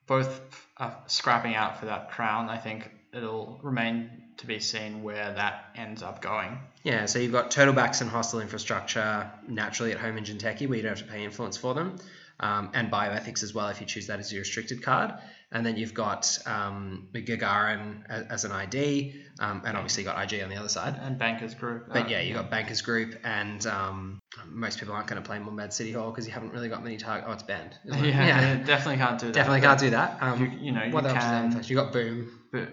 [0.07, 0.41] both
[0.77, 2.49] uh, scrapping out for that crown.
[2.49, 6.59] I think it'll remain to be seen where that ends up going.
[6.83, 10.83] Yeah, so you've got Turtlebacks and Hostile Infrastructure naturally at home in Jinteki, where you
[10.83, 11.97] don't have to pay influence for them,
[12.39, 15.13] um, and Bioethics as well if you choose that as your restricted card.
[15.55, 20.21] And then you've got um, Gagarin as, as an ID, um, and obviously you got
[20.21, 20.99] IG on the other side.
[21.01, 21.87] And Bankers Group.
[21.93, 25.71] But yeah, you got Bankers Group, and um, most people aren't going to play Mumbad
[25.71, 27.27] City Hall because you haven't really got many targets.
[27.29, 27.77] Oh, it's banned.
[27.85, 29.33] Yeah, yeah, definitely can't do that.
[29.33, 30.17] Definitely can't do that.
[30.21, 31.49] Um, you, you know, you what else is can.
[31.51, 31.61] there?
[31.63, 32.29] You got Boom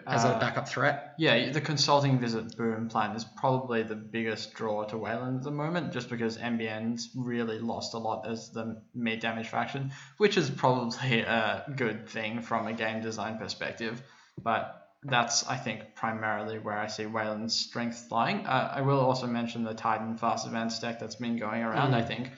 [0.06, 1.14] as a uh, backup threat.
[1.18, 5.50] Yeah, the consulting visit boom plan is probably the biggest draw to Weyland at the
[5.50, 10.50] moment, just because NBN's really lost a lot as the meat damage faction, which is
[10.50, 14.02] probably a good thing from a game design perspective.
[14.42, 18.46] But that's, I think, primarily where I see Weyland's strength lying.
[18.46, 21.92] Uh, I will also mention the Titan fast advance deck that's been going around.
[21.92, 21.96] Mm.
[21.96, 22.30] I think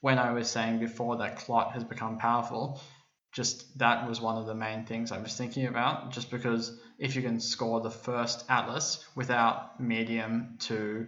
[0.00, 2.80] when I was saying before that Clot has become powerful,
[3.32, 7.16] just that was one of the main things I was thinking about, just because if
[7.16, 11.06] you can score the first Atlas without medium to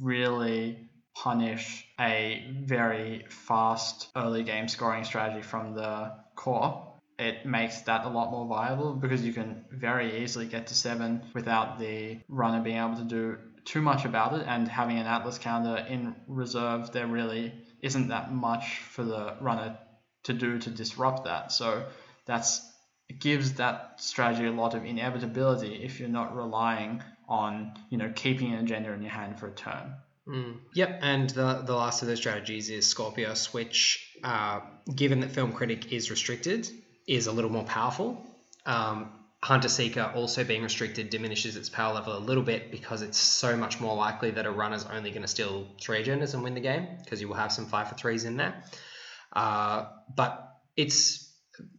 [0.00, 6.86] really punish a very fast early game scoring strategy from the core,
[7.18, 11.22] it makes that a lot more viable because you can very easily get to seven
[11.34, 15.38] without the runner being able to do too much about it and having an Atlas
[15.38, 17.52] counter in reserve there really
[17.82, 19.76] isn't that much for the runner
[20.26, 21.52] to do to disrupt that.
[21.52, 21.84] So
[22.26, 22.60] that's
[23.08, 28.12] it gives that strategy a lot of inevitability if you're not relying on you know
[28.14, 29.94] keeping an agenda in your hand for a turn.
[30.28, 30.56] Mm.
[30.74, 34.58] Yep, and the, the last of those strategies is Skorpios, which, uh,
[34.92, 36.68] given that Film Critic is restricted,
[37.06, 38.26] is a little more powerful.
[38.64, 43.18] Um, Hunter Seeker also being restricted diminishes its power level a little bit because it's
[43.18, 46.54] so much more likely that a runner's only going to steal three agendas and win
[46.54, 48.64] the game because you will have some five for threes in there.
[49.36, 49.84] Uh,
[50.16, 51.30] but it's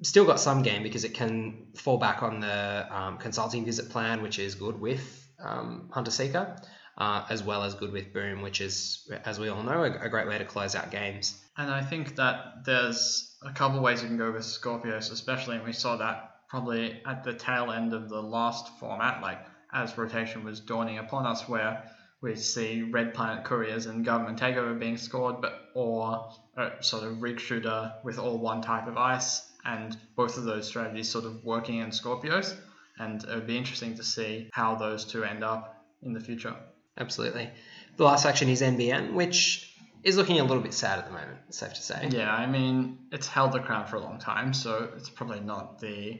[0.04, 4.22] still got some game because it can fall back on the um, consulting visit plan,
[4.22, 6.56] which is good with um, Hunter Seeker,
[7.00, 10.10] uh, as well as good with Boom, which is, as we all know, a, a
[10.10, 11.36] great way to close out games.
[11.58, 15.66] And I think that there's a couple ways you can go with Skorpios, especially, and
[15.66, 19.40] we saw that probably at the tail end of the last format, like
[19.74, 21.90] as rotation was dawning upon us, where
[22.22, 27.22] we see Red Planet Couriers and Government Takeover being scored, but or a sort of
[27.22, 31.44] rig shooter with all one type of ice, and both of those strategies sort of
[31.44, 32.56] working in Skorpios.
[33.00, 36.56] And it would be interesting to see how those two end up in the future.
[36.98, 37.52] Absolutely.
[37.98, 41.54] The last faction is NBN, which is looking a little bit sad at the moment,
[41.54, 42.10] safe to say.
[42.12, 45.80] Yeah, I mean, it's held the crown for a long time, so it's probably not
[45.80, 46.20] the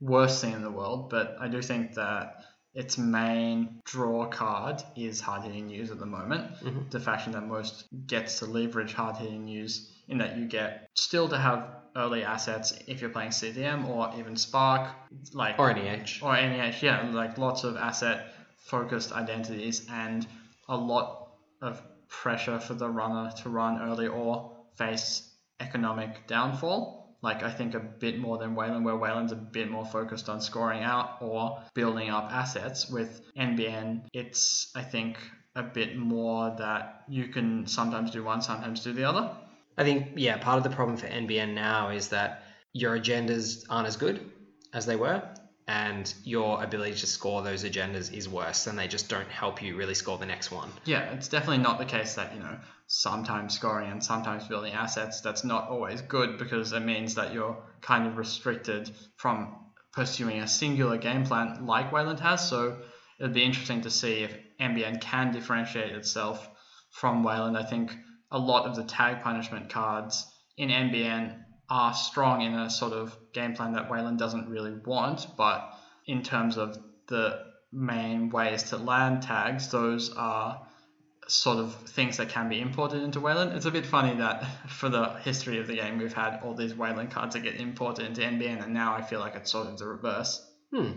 [0.00, 2.44] worst thing in the world, but I do think that
[2.74, 6.56] its main draw card is hard hitting news at the moment.
[6.60, 6.90] Mhm.
[6.90, 11.28] The faction that most gets to leverage hard hitting news in that you get still
[11.28, 14.90] to have early assets if you're playing CtM or even Spark,
[15.32, 16.20] like Or NEH.
[16.22, 20.26] or NEH, yeah, like lots of asset focused identities and
[20.68, 21.28] a lot
[21.62, 27.03] of pressure for the runner to run early or face economic downfall.
[27.24, 30.42] Like I think a bit more than Weyland, where Weyland's a bit more focused on
[30.42, 32.90] scoring out or building up assets.
[32.90, 35.16] With NBN, it's I think
[35.56, 39.30] a bit more that you can sometimes do one, sometimes do the other.
[39.78, 42.42] I think yeah, part of the problem for NBN now is that
[42.74, 44.20] your agendas aren't as good
[44.74, 45.22] as they were,
[45.66, 49.76] and your ability to score those agendas is worse, and they just don't help you
[49.76, 50.70] really score the next one.
[50.84, 55.20] Yeah, it's definitely not the case that you know sometimes scoring and sometimes building assets.
[55.20, 59.56] That's not always good because it means that you're kind of restricted from
[59.92, 62.46] pursuing a singular game plan like Weyland has.
[62.48, 62.76] So
[63.18, 66.48] it'd be interesting to see if NBN can differentiate itself
[66.90, 67.56] from Weyland.
[67.56, 67.96] I think
[68.30, 73.16] a lot of the tag punishment cards in NBN are strong in a sort of
[73.32, 75.72] game plan that Weyland doesn't really want, but
[76.06, 77.40] in terms of the
[77.72, 80.66] main ways to land tags, those are
[81.26, 83.52] sort of things that can be imported into Weyland.
[83.52, 86.74] It's a bit funny that for the history of the game, we've had all these
[86.74, 89.78] Weyland cards that get imported into NBN, and now I feel like it's sort of
[89.78, 90.46] the reverse.
[90.72, 90.90] Hmm.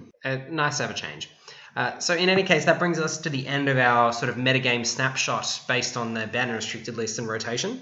[0.50, 1.30] Nice a change.
[1.76, 4.36] Uh, so in any case, that brings us to the end of our sort of
[4.36, 7.80] metagame snapshot based on the banner restricted list and rotation.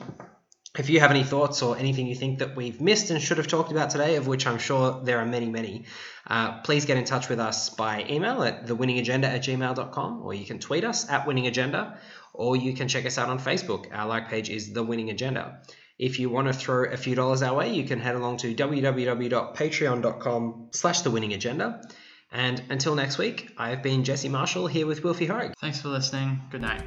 [0.78, 3.48] If you have any thoughts or anything you think that we've missed and should have
[3.48, 5.86] talked about today, of which I'm sure there are many, many,
[6.28, 10.46] uh, please get in touch with us by email at thewinningagenda at gmail.com or you
[10.46, 11.98] can tweet us at winningagenda
[12.34, 13.86] or you can check us out on Facebook.
[13.94, 15.62] Our like page is The Winning Agenda.
[15.98, 18.54] If you want to throw a few dollars our way, you can head along to
[18.54, 21.88] www.patreon.com slash The Winning Agenda.
[22.32, 25.54] And until next week, I've been Jesse Marshall here with Wilfy Horrig.
[25.62, 26.42] Thanks for listening.
[26.52, 26.84] Good night.